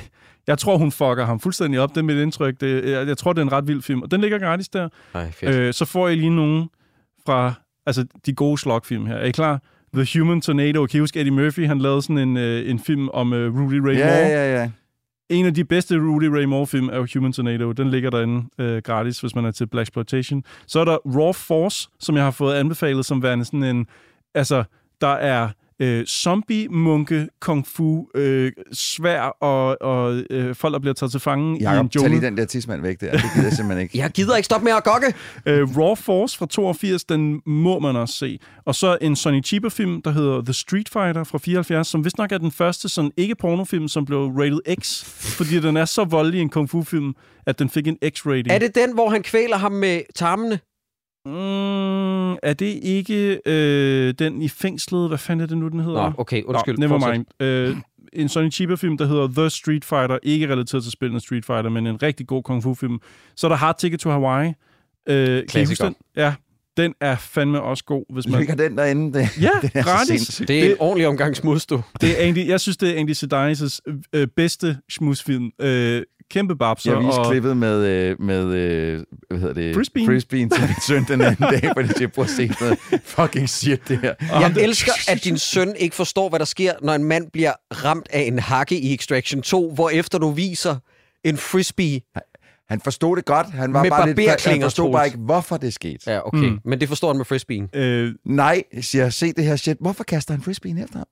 [0.47, 1.91] jeg tror, hun fucker ham fuldstændig op.
[1.91, 2.61] Det er mit indtryk.
[2.61, 4.03] Det, jeg, jeg tror, det er en ret vild film.
[4.03, 4.89] Og den ligger gratis der.
[5.13, 5.55] Fedt.
[5.55, 6.69] Øh, så får I lige nogen
[7.27, 7.55] fra
[7.87, 9.15] altså, de gode slogfilm her.
[9.15, 9.63] Er I klar?
[9.95, 10.87] The Human Tornado.
[10.87, 11.67] Kan I huske Eddie Murphy?
[11.67, 13.97] Han lavede sådan en, øh, en film om øh, Rudy Ray Moore.
[13.97, 14.71] Ja, ja, ja.
[15.29, 17.73] En af de bedste Rudy Ray Moore-film er Human Tornado.
[17.73, 20.45] Den ligger derinde øh, gratis, hvis man er til Black Exploitation.
[20.67, 23.87] Så er der Raw Force, som jeg har fået anbefalet som værende sådan en...
[24.35, 24.65] Altså,
[25.01, 25.49] der er
[25.81, 31.53] øh, zombie-munke, kung fu, øh, svær og, og øh, folk, der bliver taget til fange
[31.53, 32.27] i en Jakob, tag lige jungle.
[32.27, 33.11] den der tidsmand væk der.
[33.13, 33.99] Det gider jeg simpelthen ikke.
[34.03, 35.15] jeg gider ikke stoppe med at gokke.
[35.47, 38.39] Øh, Raw Force fra 82, den må man også se.
[38.65, 42.33] Og så en Sonny Chiba-film, der hedder The Street Fighter fra 74, som vist nok
[42.33, 45.05] er den første sådan ikke-pornofilm, som blev rated X,
[45.37, 47.15] fordi den er så voldelig en kung fu-film,
[47.47, 48.53] at den fik en X-rating.
[48.53, 50.59] Er det den, hvor han kvæler ham med tarmene?
[51.27, 55.09] Mm, er det ikke øh, den i fængslet?
[55.09, 56.03] Hvad fanden er det nu, den hedder?
[56.03, 56.79] Nå, okay, undskyld.
[56.79, 57.43] Nå, never mind.
[57.43, 57.77] Øh,
[58.13, 60.19] en Sonny Chiba-film, der hedder The Street Fighter.
[60.23, 63.01] Ikke relateret til spillene Street Fighter, men en rigtig god kung fu-film.
[63.37, 64.53] Så er der Hard Ticket to Hawaii.
[65.09, 65.85] Øh, Klassiker.
[65.85, 65.95] den?
[66.17, 66.35] Ja,
[66.77, 68.39] den er fandme også god, hvis man...
[68.39, 69.19] Ligger den derinde?
[69.19, 70.43] Det, Ja, det er gratis.
[70.49, 71.83] Det er en ordentlig omgang smudstå.
[72.01, 73.79] Det er Andy, jeg synes, det er Andy Sedais'
[74.13, 75.51] øh, bedste smusfilm.
[75.61, 76.93] Øh, kæmpe babser.
[76.93, 79.75] Jeg viste og, klippet med, øh, med øh, hvad hedder det?
[79.75, 80.07] Frisbeen.
[80.07, 82.79] Frisbeen til min søn den anden dag, fordi jeg prøver at se noget
[83.17, 84.15] fucking shit, det her.
[84.33, 87.31] og Jeg der- elsker, at din søn ikke forstår, hvad der sker, når en mand
[87.33, 87.53] bliver
[87.85, 90.77] ramt af en hakke i Extraction 2, hvor efter du viser
[91.25, 92.01] en frisbee.
[92.69, 93.51] Han forstod det godt.
[93.51, 96.11] Han var Med bare lidt, han forstod bare ikke, hvorfor det skete.
[96.13, 96.39] Ja, okay.
[96.49, 96.59] Mm.
[96.65, 97.69] Men det forstår han med frisbeen.
[97.75, 99.77] Øh, Nej, siger jeg, se det her shit.
[99.81, 101.07] Hvorfor kaster han frisbeen efter ham?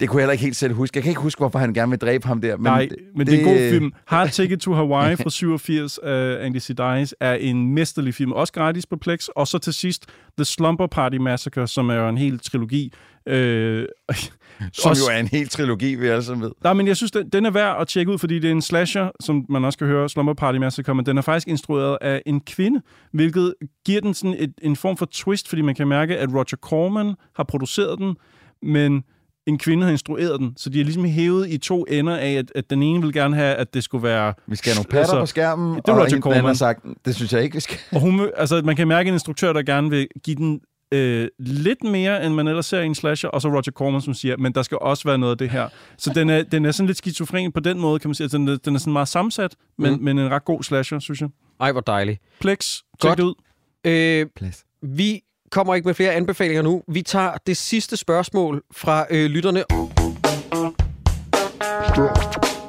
[0.00, 0.96] Det kunne jeg heller ikke helt selv huske.
[0.96, 2.56] Jeg kan ikke huske, hvorfor han gerne vil dræbe ham der.
[2.56, 3.92] Men Nej, men det er en god film.
[4.06, 8.32] Hard Ticket to Hawaii fra 87 af Andy Sidais er en mesterlig film.
[8.32, 9.28] Også gratis på Plex.
[9.28, 10.06] Og så til sidst
[10.38, 12.92] The Slumber Party Massacre, som er en hel trilogi.
[13.26, 13.86] Øh,
[14.72, 16.50] Som også- jo er en hel trilogi, vi alle sammen ved.
[16.64, 18.62] Nej, men jeg synes, den, den er værd at tjekke ud, fordi det er en
[18.62, 22.22] slasher, som man også kan høre, Slumber Party Massacre, men den er faktisk instrueret af
[22.26, 22.80] en kvinde,
[23.12, 23.54] hvilket
[23.86, 27.14] giver den sådan et, en form for twist, fordi man kan mærke, at Roger Corman
[27.36, 28.16] har produceret den,
[28.62, 29.02] men
[29.46, 32.52] en kvinde har instrueret den, så de er ligesom hævet i to ender af, at,
[32.54, 34.34] at den ene vil gerne have, at det skulle være...
[34.46, 36.44] Vi skal have nogle patter på skærmen, det og Roger en Corman.
[36.44, 37.78] har sagt, det synes jeg ikke, vi skal.
[37.92, 40.60] Og hun, altså, man kan mærke en instruktør, der gerne vil give den
[40.94, 44.14] øh, lidt mere, end man ellers ser i en slasher, og så Roger Corman, som
[44.14, 45.68] siger, men der skal også være noget af det her.
[45.98, 48.24] Så den er, den er sådan lidt skizofren på den måde, kan man sige.
[48.24, 50.02] Altså, den, er, den er sådan meget sammensat, men, Mm.
[50.02, 51.28] men en ret god slasher, synes jeg.
[51.60, 52.20] Ej, hvor dejligt.
[52.40, 53.18] Plex, tjek Godt.
[53.18, 53.34] det ud.
[53.86, 54.64] Øh, Plads.
[54.82, 55.20] vi
[55.50, 56.82] kommer ikke med flere anbefalinger nu.
[56.88, 59.64] Vi tager det sidste spørgsmål fra øh, lytterne.
[61.92, 62.59] Stop.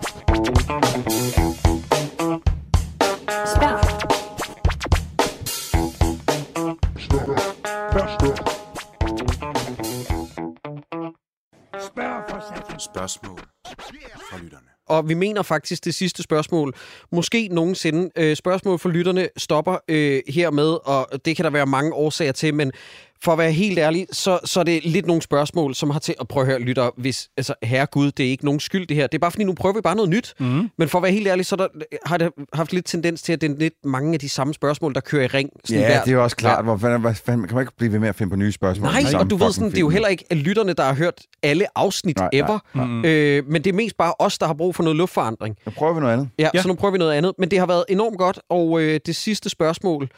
[12.82, 13.40] Spørgsmål
[14.30, 14.68] fra lytterne.
[14.88, 16.74] Og vi mener faktisk det sidste spørgsmål.
[17.12, 18.10] Måske nogensinde.
[18.16, 22.54] Øh, spørgsmål fra lytterne stopper øh, hermed, og det kan der være mange årsager til,
[22.54, 22.72] men
[23.24, 26.16] for at være helt ærlig, så, så er det lidt nogle spørgsmål, som har til
[26.22, 29.08] at prøve at høre, lytter, hvis, altså, herregud, det er ikke nogen skyld det her.
[29.08, 30.34] Det er bare fordi, nu prøver vi bare noget nyt.
[30.40, 30.70] Mm.
[30.78, 31.68] Men for at være helt ærlig, så der,
[32.06, 34.94] har det haft lidt tendens til, at det er lidt mange af de samme spørgsmål,
[34.94, 35.50] der kører i ring.
[35.66, 36.64] Sådan Ja, hver- det er jo også klart.
[36.66, 38.92] Hvor hvad fanden, kan man ikke blive ved med at finde på nye spørgsmål?
[38.92, 41.66] Nej, og du ved sådan, det er jo heller ikke lytterne, der har hørt alle
[41.78, 42.60] afsnit Nej, ever.
[42.74, 43.06] nej, Mm.
[43.06, 45.56] Øh, men det er mest bare os, der har brug for noget luftforandring.
[45.66, 46.30] Nu prøver vi noget andet.
[46.40, 46.50] Ja, Ja.
[46.54, 47.34] ja, så nu prøver vi noget andet.
[47.38, 50.10] Men det har været enormt godt, og øh, det sidste spørgsmål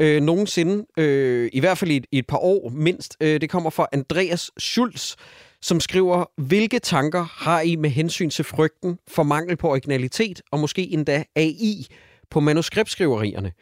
[0.00, 3.50] øh, nogensinde, øh, i hvert fald i et, i et par år mindst, øh, det
[3.50, 5.16] kommer fra Andreas Schulz,
[5.62, 10.60] som skriver, hvilke tanker har I med hensyn til frygten for mangel på originalitet, og
[10.60, 11.86] måske endda AI
[12.30, 13.52] på manuskriptskriverierne?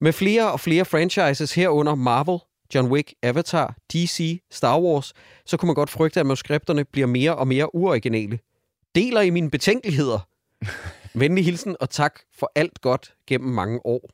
[0.00, 2.38] Med flere og flere franchises herunder Marvel,
[2.74, 5.12] John Wick, Avatar, DC, Star Wars,
[5.46, 8.38] så kunne man godt frygte, at manuskripterne bliver mere og mere uoriginale.
[8.94, 10.28] Deler I mine betænkeligheder?
[11.20, 14.10] Venlig hilsen, og tak for alt godt gennem mange år.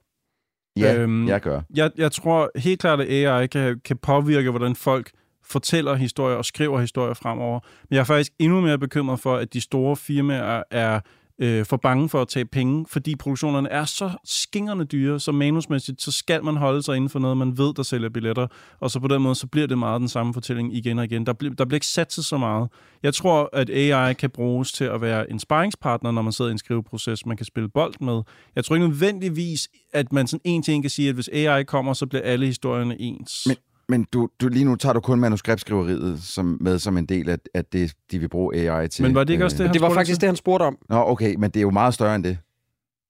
[0.77, 1.61] Ja, Øhm, jeg gør.
[1.75, 5.11] Jeg, jeg tror helt klart, at AI kan, kan påvirke, hvordan folk
[5.45, 7.61] fortæller historier og skriver historier fremover.
[7.91, 11.01] Men jeg er faktisk endnu mere bekymret for, at de store firmaer er
[11.43, 16.03] øh, for bange for at tage penge, fordi produktionerne er så skingerne dyre, så manusmæssigt,
[16.03, 18.47] så skal man holde sig inden for noget, man ved, der sælger billetter.
[18.81, 21.27] Og så på den måde, så bliver det meget den samme fortælling igen og igen.
[21.27, 22.69] Der, bl- der bliver ikke satset så meget.
[23.03, 26.53] Jeg tror, at AI kan bruges til at være en sparringspartner, når man sidder i
[26.53, 28.23] en skriveproces, man kan spille bold med.
[28.57, 31.93] Jeg tror ikke nødvendigvis, at man sådan en ting kan sige, at hvis AI kommer,
[31.93, 33.45] så bliver alle historierne ens.
[33.47, 33.57] Men-
[33.93, 37.37] men du, du, lige nu tager du kun manuskriptskriveriet som, med som en del af,
[37.55, 39.03] af det, de vil bruge AI til.
[39.03, 40.21] Men var det ikke også det, han Det var spurgte faktisk til?
[40.21, 40.79] det, han spurgte om.
[40.89, 42.39] Nå, okay, men det er jo meget større end det.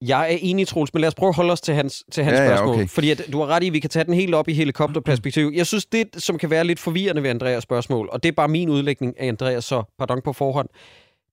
[0.07, 2.37] Jeg er enig, Troels, men lad os prøve at holde os til hans, til hans
[2.39, 2.75] Ja, ja, spørgsmål.
[2.75, 2.89] okay.
[2.89, 5.53] Fordi at, du har ret i, at vi kan tage den helt op i helikopterperspektiv.
[5.55, 8.49] Jeg synes, det, som kan være lidt forvirrende ved Andreas spørgsmål, og det er bare
[8.49, 10.69] min udlægning af Andreas, så pardon på forhånd,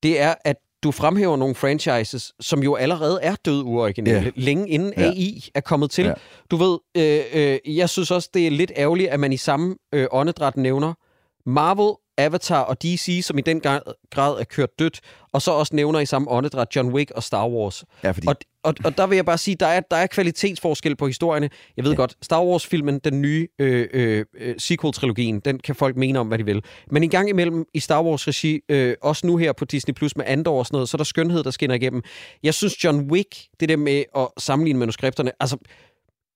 [0.04, 4.32] det er, at du fremhæver nogle franchises, som jo allerede er død uoriginale, Ja.
[4.36, 5.04] længe inden Ja.
[5.12, 6.06] AI er kommet til.
[6.06, 6.14] Ja.
[6.52, 7.20] Du ved, øh,
[7.66, 10.94] øh, jeg synes også, det er lidt ærgerligt, at man i samme øh, åndedræt nævner
[11.46, 13.62] Marvel, Avatar og DC, som i den
[14.12, 15.00] grad, er kørt dødt,
[15.34, 17.86] og så også nævner i samme åndedræt John Wick og Star Wars.
[18.04, 18.28] Ja, fordi...
[18.28, 21.50] Og, og, og der vil jeg bare sige, der er, der er kvalitetsforskel på historierne.
[21.78, 21.96] Jeg ved ja.
[21.96, 26.38] godt, Star Wars-filmen, den nye øh, øh, øh, sequel-trilogien, den kan folk mene om, hvad
[26.38, 26.64] de vil.
[26.92, 30.26] Men en gang imellem i Star Wars-regi, øh, også nu her på Disney Plus med
[30.28, 32.02] Andor og sådan noget, så er der skønhed, der skinner igennem.
[32.44, 35.58] Jeg synes, John Wick, det der med at sammenligne manuskripterne, altså,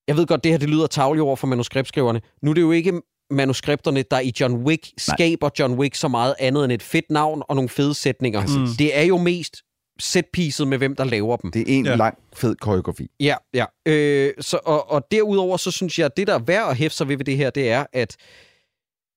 [0.08, 2.22] jeg ved godt, det her det lyder tavligt over for manuskriptskriverne.
[2.42, 3.02] Nu er det jo ikke
[3.32, 7.44] manuskripterne, der i John Wick skaber John Wick så meget andet end et fedt navn
[7.50, 8.42] og nogle fede sætninger.
[8.42, 8.68] Mm.
[8.80, 9.58] Det er jo mest
[10.00, 11.52] setpieces med, hvem der laver dem.
[11.52, 11.92] Det er en Ja.
[11.92, 11.98] ja.
[11.98, 13.08] lang, fed koreografi.
[13.20, 13.66] Ja, ja.
[13.86, 16.98] Øh, så, og, og derudover, så synes jeg, at det, der er værd at hæfte
[16.98, 18.16] sig ved ved det her, det er, at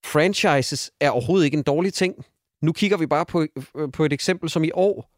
[0.04, 2.14] franchises er overhovedet ikke en dårlig ting.
[2.62, 3.46] Nu kigger vi bare på,
[3.76, 5.11] øh, på et eksempel som i år.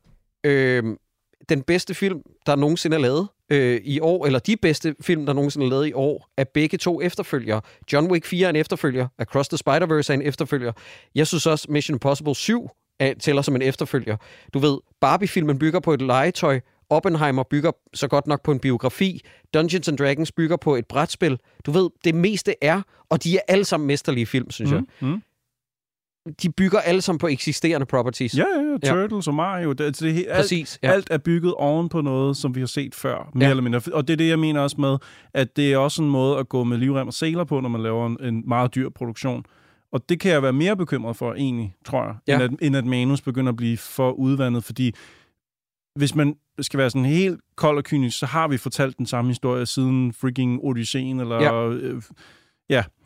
[0.44, 0.84] Øh,
[1.48, 5.32] den bedste film, der nogensinde er lavet øh, i år, eller de bedste film, der
[5.32, 7.60] nogensinde er lavet i år, er begge to efterfølgere.
[7.92, 10.72] John Wick 4 er en efterfølger, Across the Spider-Verse er en efterfølger.
[11.14, 12.68] Jeg synes også, Mission Impossible 7
[13.00, 14.16] er, tæller som en efterfølger.
[14.54, 16.60] Du ved, Barbie-filmen bygger på et legetøj,
[16.90, 19.20] Oppenheimer bygger så godt nok på en biografi,
[19.54, 21.38] Dungeons and Dragons bygger på et brætspil.
[21.66, 24.80] Du ved, det meste er, og de er alle sammen mesterlige film, synes jeg.
[25.00, 25.08] Mm.
[25.08, 25.22] mm.
[26.42, 28.34] De bygger alle sammen på eksisterende properties.
[28.38, 29.72] Ja, ja, ja, Turtles og Mario.
[29.72, 30.78] Det, altså, det, det, alt, Præcis.
[30.82, 30.92] Ja.
[30.92, 33.46] alt er bygget oven på noget, som vi har set før, mere Ja.
[33.46, 33.50] ja.
[33.50, 33.80] eller mindre.
[33.92, 34.96] Og det er det, jeg mener også med,
[35.34, 37.82] at det er også en måde at gå med livrem og seler på, når man
[37.82, 39.44] laver en, en meget dyr produktion.
[39.92, 42.38] Og det kan jeg være mere bekymret for, egentlig, tror jeg, Ja.
[42.38, 42.44] ja.
[42.44, 44.92] end, at, end at manus begynder at blive for udvandet, fordi
[45.96, 49.30] hvis man skal være sådan helt kold og kynisk, så har vi fortalt den samme
[49.30, 51.42] historie siden freaking Odysseen, eller...
[51.42, 51.68] Ja.
[51.68, 52.02] Øh,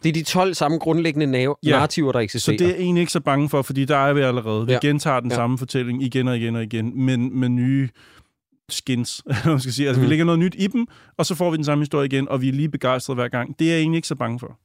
[0.03, 1.71] Det er de 12 samme grundlæggende nav- Ja.
[1.71, 2.57] narrativer, der så eksisterer.
[2.59, 4.67] det er jeg egentlig ikke så bange for, fordi der er vi allerede.
[4.67, 4.79] Vi Ja.
[4.83, 4.89] ja.
[4.89, 5.35] gentager den Ja.
[5.35, 5.39] ja.
[5.39, 7.89] samme fortælling igen og igen og igen, men med nye
[8.69, 9.89] skins, man skal sige.
[9.89, 10.05] Altså, mm.
[10.07, 10.87] vi lægger noget nyt i dem,
[11.17, 13.59] og så får vi den samme historie igen, og vi er lige begejstrede hver gang.
[13.59, 14.59] Det er jeg egentlig ikke så bange for.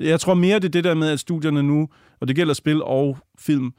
[0.00, 1.88] Jeg tror mere, det er det der med, at studierne nu,
[2.20, 3.70] og det gælder spil og film,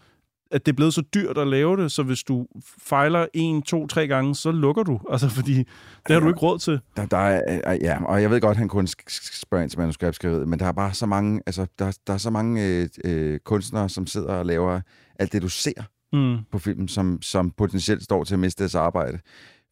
[0.51, 2.47] at det er blevet så dyrt at lave det, så hvis du
[2.79, 4.99] fejler en, to, tre gange, så lukker du.
[5.11, 5.67] Altså, fordi det
[6.09, 6.79] har du ikke råd til.
[6.97, 8.87] Der, der er, øh, ja, og jeg ved godt, han kun
[9.33, 12.29] spørger ind til manuskriptskriveriet, men der er bare så mange, altså, der, der er så
[12.29, 14.81] mange øh, øh, kunstnere, som sidder og laver
[15.19, 15.83] alt det, du ser
[16.13, 16.37] Mm.
[16.51, 19.19] på filmen, som, som potentielt står til at miste deres arbejde.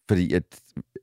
[0.08, 0.44] Fordi at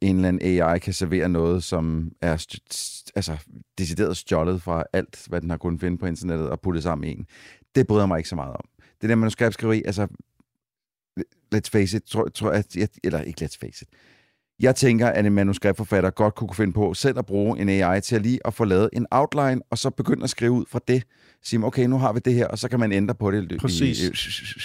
[0.02, 3.36] en eller anden AI kan servere noget, som er st- st- altså,
[3.78, 7.12] decideret stjålet fra alt, hvad den har kunnet finde på internettet og puttet sammen i
[7.12, 7.26] en.
[7.74, 8.64] Det bryder jeg mig ikke så meget om.
[9.00, 10.06] Det der manuskriptskriveri, altså,
[11.54, 13.88] let's face it, tror, tror at, jeg, eller ikke let's face it,
[14.60, 18.16] jeg tænker, at en manuskriptforfatter godt kunne finde på selv at bruge en AI til
[18.16, 21.02] at lige at få lavet en outline, og så begynde at skrive ud fra det.
[21.42, 23.60] Sige, okay, nu har vi det her, og så kan man ændre på det.
[23.60, 23.98] Præcis.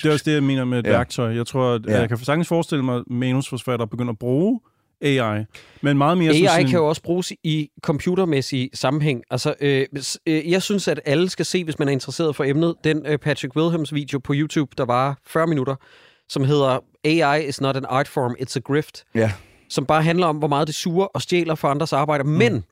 [0.04, 0.92] Det er også det, jeg mener med et Ja.
[0.92, 1.36] værktøj.
[1.36, 2.00] Jeg tror, at Ja.
[2.00, 4.60] jeg kan sagtens forestille mig, at manusforfattere begynder at bruge
[5.02, 5.46] AI,
[5.82, 9.24] men meget mere AI sådan kan jo også bruges i computermæssig sammenhæng.
[9.32, 9.86] Altså, øh,
[10.28, 13.18] øh, jeg synes, at alle skal se, hvis man er interesseret for emnet, den øh,
[13.18, 15.76] Patrick Wilhelms video på YouTube, der var 40 minutter,
[16.30, 19.32] som hedder AI is not an art form, it's a grift, Ja,
[19.70, 22.30] som bare handler om, hvor meget det suger og stjæler for andres arbejde, mm.
[22.30, 22.64] men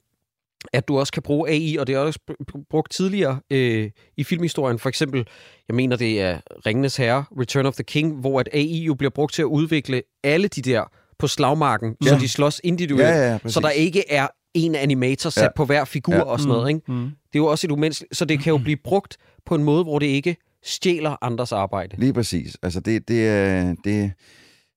[0.74, 3.92] at du også kan bruge AI, og det er også br- br- brugt tidligere øh,
[4.18, 4.80] i filmhistorien.
[4.80, 5.28] For eksempel,
[5.68, 9.10] jeg mener, det er Ringenes Herre, Return of the King, hvor at AI jo bliver
[9.10, 10.84] brugt til at udvikle alle de der
[11.20, 12.10] på slagmarken, ja.
[12.10, 13.04] så de slås individuelt.
[13.10, 13.54] Ja, ja, præcis.
[13.54, 15.48] så der ikke er en animator sat ja.
[15.56, 16.22] På hver figur Ja.
[16.22, 16.70] og sådan noget.
[16.70, 16.82] Ikke?
[16.92, 17.04] Mm.
[17.04, 18.18] Det er jo også et umenneskeligt...
[18.18, 21.96] Så det kan jo blive brugt på en måde, hvor det ikke stjæler andres arbejde.
[22.00, 22.58] lige præcis.
[22.64, 23.76] Altså, det, det er...
[23.84, 24.12] Det,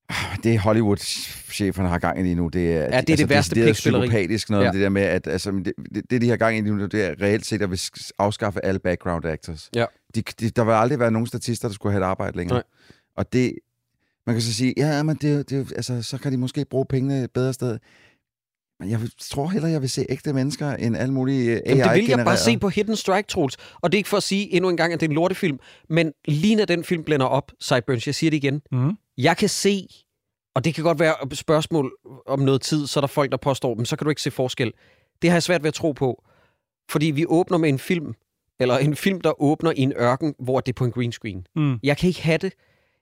[0.08, 3.50] ah, det Hollywood-cheferne har gang i lige nu, det er, Ja, det er det værste
[3.54, 4.06] decideret pikspilleri.
[4.06, 4.70] psykopatisk noget, Ja.
[4.72, 7.04] det der med, at altså, det, det, det, de har gang i lige nu, det
[7.04, 9.70] er reelt set at vil sk- afskaffe alle background actors.
[9.74, 9.84] Ja.
[10.14, 12.56] De, de, der vil aldrig være nogen statister, der skulle have et arbejde længere.
[12.56, 12.62] Nej.
[13.16, 13.52] Og det,
[14.26, 17.24] man kan så sige, ja, men det, det, altså, så kan de måske bruge pengene
[17.24, 17.78] et bedre sted.
[18.80, 21.94] Men jeg tror hellere, jeg vil se ægte mennesker end alle mulige AI Jamen, det
[22.02, 23.56] vil jeg bare se på Hidden Strike, Troels.
[23.82, 25.58] Og det er ikke for at sige endnu en gang, at det er en lortefilm,
[25.88, 28.92] men lige når den film blænder op, Sideburns, jeg siger det igen, Mm.
[29.18, 29.86] jeg kan se,
[30.54, 31.92] og det kan godt være et spørgsmål
[32.26, 34.30] om noget tid, så er der folk, der påstår, men så kan du ikke se
[34.30, 34.72] forskel.
[35.22, 36.24] Det har jeg svært ved at tro på.
[36.90, 38.14] Fordi vi åbner med en film,
[38.60, 41.46] eller en film, der åbner i en ørken, hvor det er på en green screen.
[41.56, 41.78] Mm.
[41.82, 42.52] Jeg kan ikke have det.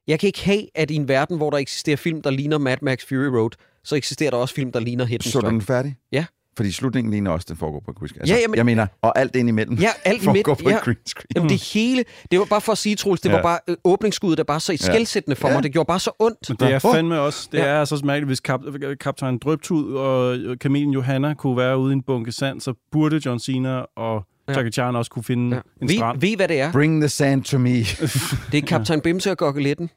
[0.08, 2.76] Jeg kan ikke have, at i en verden, hvor der eksisterer film, der ligner Mad
[2.82, 3.50] Max Fury Road,
[3.84, 5.52] så eksisterer der også film, der ligner Hidden Så du Strike.
[5.52, 5.96] den færdig?
[6.12, 6.24] Ja.
[6.56, 8.20] Fordi slutningen ligner også, den foregår på green screen.
[8.20, 10.64] Altså, Ja, jamen- jeg mener, og alt ind imellem Ja, alt i foregår midten.
[10.64, 10.76] på Ja.
[10.76, 10.82] ja.
[10.82, 11.26] green screen.
[11.36, 13.34] Jamen det hele, det var bare for at sige, Troels, det Ja.
[13.34, 15.54] var bare øh, åbningsskuddet, der bare så skældsættende for Ja.
[15.54, 15.62] mig.
[15.62, 16.48] Det gjorde bare så ondt.
[16.48, 17.64] Men det er fandme også, det Ja.
[17.64, 18.60] er altså så mærkeligt, hvis kap,
[19.00, 23.38] kaptajn Drøbtud og kamelen Johanna kunne være ude i en bunke sand, så burde John
[23.38, 24.22] Cena og.
[24.56, 25.62] Jackie Chan også kunne finde Ja.
[25.82, 26.20] en Ved, strand.
[26.20, 26.72] ved I, hvad det er?
[26.72, 27.70] Bring the sand to me.
[28.52, 29.90] Det er Kaptajn Bimse og Goggeletten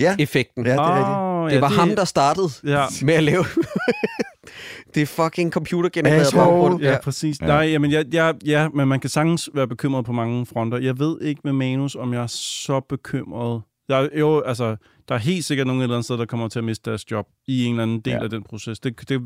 [0.00, 1.18] ja, effekten ja, det er rigtigt.
[1.18, 2.84] Åh, Det var ham, der startede Ja.
[3.02, 3.44] med at lave...
[4.94, 6.44] det er fucking computergenereret Asshole.
[6.44, 6.82] baggrund.
[6.82, 7.40] Ja, præcis.
[7.40, 7.46] Ja.
[7.46, 7.52] Ja.
[7.52, 10.78] Nej, jamen, jeg, jeg, ja, men man kan sagtens være bekymret på mange fronter.
[10.78, 13.62] Jeg ved ikke med manus, om jeg er så bekymret.
[13.88, 14.76] Der er, jo, altså,
[15.08, 17.10] der er helt sikkert nogen et eller andet sted, der kommer til at miste deres
[17.10, 18.16] job i en eller anden del Ja.
[18.16, 18.22] ja.
[18.24, 18.80] af den proces.
[18.80, 19.20] Det, det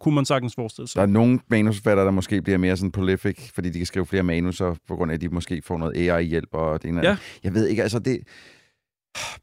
[0.00, 0.96] kunne man sagtens forestille sig.
[0.96, 4.22] Der er nogle manusforfattere, der måske bliver mere sådan prolific, fordi de kan skrive flere
[4.22, 7.08] manuser, på grund af, at de måske får noget AI-hjælp og det ene Ja.
[7.08, 7.22] andet.
[7.44, 8.20] Jeg ved ikke, altså det...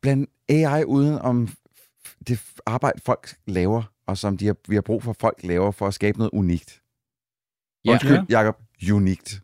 [0.01, 1.49] Blandt AI uden om
[2.27, 5.87] det arbejde, folk laver, og som de har, vi har brug for, folk laver for
[5.87, 6.81] at skabe noget unikt.
[7.85, 7.91] Ja.
[7.91, 8.57] Undskyld, Jacob.
[8.93, 9.41] Unikt.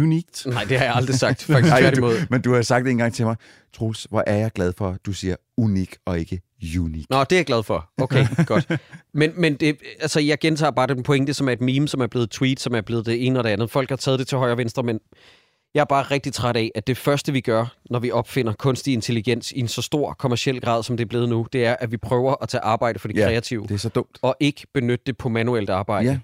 [0.00, 0.46] Unikt.
[0.46, 1.42] Nej, det har jeg aldrig sagt.
[1.42, 2.14] Faktisk Ej, tværtimod.
[2.20, 3.36] du, men du har sagt det en gang til mig.
[3.74, 6.40] Troels, hvor er jeg glad for, at du siger unik og ikke
[6.78, 7.04] unik.
[7.10, 7.90] Nå, det er jeg glad for.
[7.98, 8.80] Okay, godt.
[9.14, 12.06] Men, men det, altså, jeg gentager bare den pointe, som er et meme, som er
[12.06, 13.70] blevet et tweet, som er blevet det ene og det andet.
[13.70, 15.00] Folk har taget det til højre og venstre, men
[15.74, 18.92] jeg er bare rigtig træt af, at det første, vi gør, når vi opfinder kunstig
[18.94, 21.92] intelligens i en så stor kommersiel grad, som det er blevet nu, det er, at
[21.92, 24.18] vi prøver at tage arbejde for det Ja, kreative, Det er så dumt.
[24.22, 26.08] og ikke benytte det på manuelt arbejde.
[26.10, 26.18] Ja.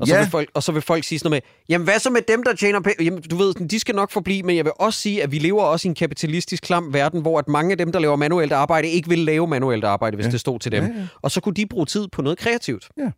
[0.00, 0.20] Og så, Ja.
[0.20, 2.42] vil folk, og så vil folk sige sådan noget med, jamen hvad så med dem,
[2.42, 3.04] der tjener penge?
[3.04, 5.62] Jamen du ved, de skal nok forblive, men jeg vil også sige, at vi lever
[5.62, 8.88] også i en kapitalistisk klam verden, hvor at mange af dem, der laver manuelt arbejde,
[8.88, 10.30] ikke vil lave manuelt arbejde, hvis Ja.
[10.30, 10.84] det stod til dem.
[10.84, 11.06] Ja, ja.
[11.22, 12.88] Og så kunne de bruge tid på noget kreativt.
[12.98, 13.10] Ja.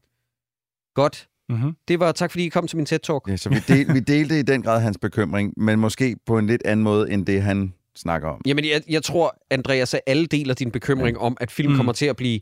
[0.95, 1.26] Godt.
[1.49, 1.76] Mm-hmm.
[1.89, 3.20] Det var tak, fordi I kom til min TED-talk.
[3.31, 6.47] Ja, så vi, del, vi delte i den grad hans bekymring, men måske på en
[6.47, 8.41] lidt anden måde, end det han snakker om.
[8.47, 11.22] Jamen, jeg, jeg tror, Andreas, at alle deler din bekymring ja.
[11.22, 11.76] om, at film Mm.
[11.76, 12.41] kommer til at blive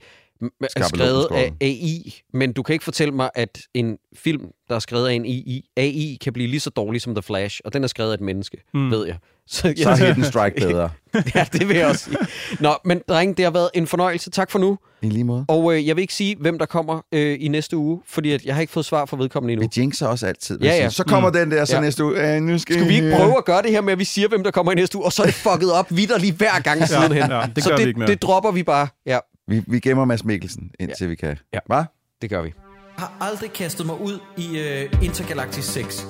[0.86, 1.53] skrevet af.
[1.61, 5.24] AI, men du kan ikke fortælle mig, at en film, der er skrevet af en
[5.24, 8.14] AI, AI kan blive lige så dårlig som The Flash, og den er skrevet af
[8.14, 8.80] et menneske, mm.
[8.80, 8.91] Mm.
[8.91, 9.16] ved jeg.
[9.51, 10.91] Så, Så er Hidden Strike bedre.
[11.34, 12.16] ja, det vil jeg også sige.
[12.61, 14.30] Nå, men drenge, det har været en fornøjelse.
[14.30, 14.78] Tak for nu.
[15.03, 15.45] I lige måde.
[15.49, 18.45] Og øh, jeg vil ikke sige, hvem der kommer øh, i næste uge, fordi at
[18.45, 19.68] jeg har ikke fået svar fra vedkommende endnu.
[19.74, 20.61] Vi jinxer også altid.
[20.62, 20.91] Ja, ja.
[20.91, 21.80] Så kommer den der så Ja.
[21.80, 22.20] næste uge.
[22.20, 24.28] Ja, nu skal, Skal vi ikke prøve at gøre det her med, at vi siger,
[24.28, 26.86] hvem der kommer i næste uge, og så er det fucket op vidderligt hver gang
[26.89, 27.30] sidenhen.
[27.30, 28.09] ja, det så gør det, vi ikke mere.
[28.11, 28.89] det dropper vi bare.
[29.07, 29.18] Ja,
[29.49, 31.09] Vi, vi gemmer Mads Mikkelsen, indtil ja.
[31.09, 31.36] vi kan.
[31.55, 31.59] Ja.
[31.66, 31.84] Hvad?
[32.22, 32.53] det gør vi.
[32.96, 36.07] Jeg har aldrig kastet mig ud i uh, Intergalactic 6.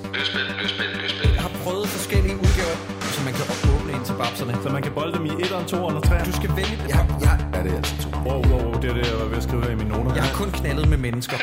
[1.35, 2.77] Jeg har prøvet forskellige udgaver,
[3.15, 4.53] som man kan åbne ind til babserne.
[4.63, 6.25] Så man kan bolde dem i 1'eren, 2'eren og 3'eren.
[6.25, 6.75] Du skal vælge...
[6.87, 8.09] Jeg, jeg, Ja, det er altså to.
[8.27, 10.13] Wow, wow, wow, det er det, jeg var ved at skrive her i mine noter.
[10.15, 11.37] jeg har kun knaldet med mennesker.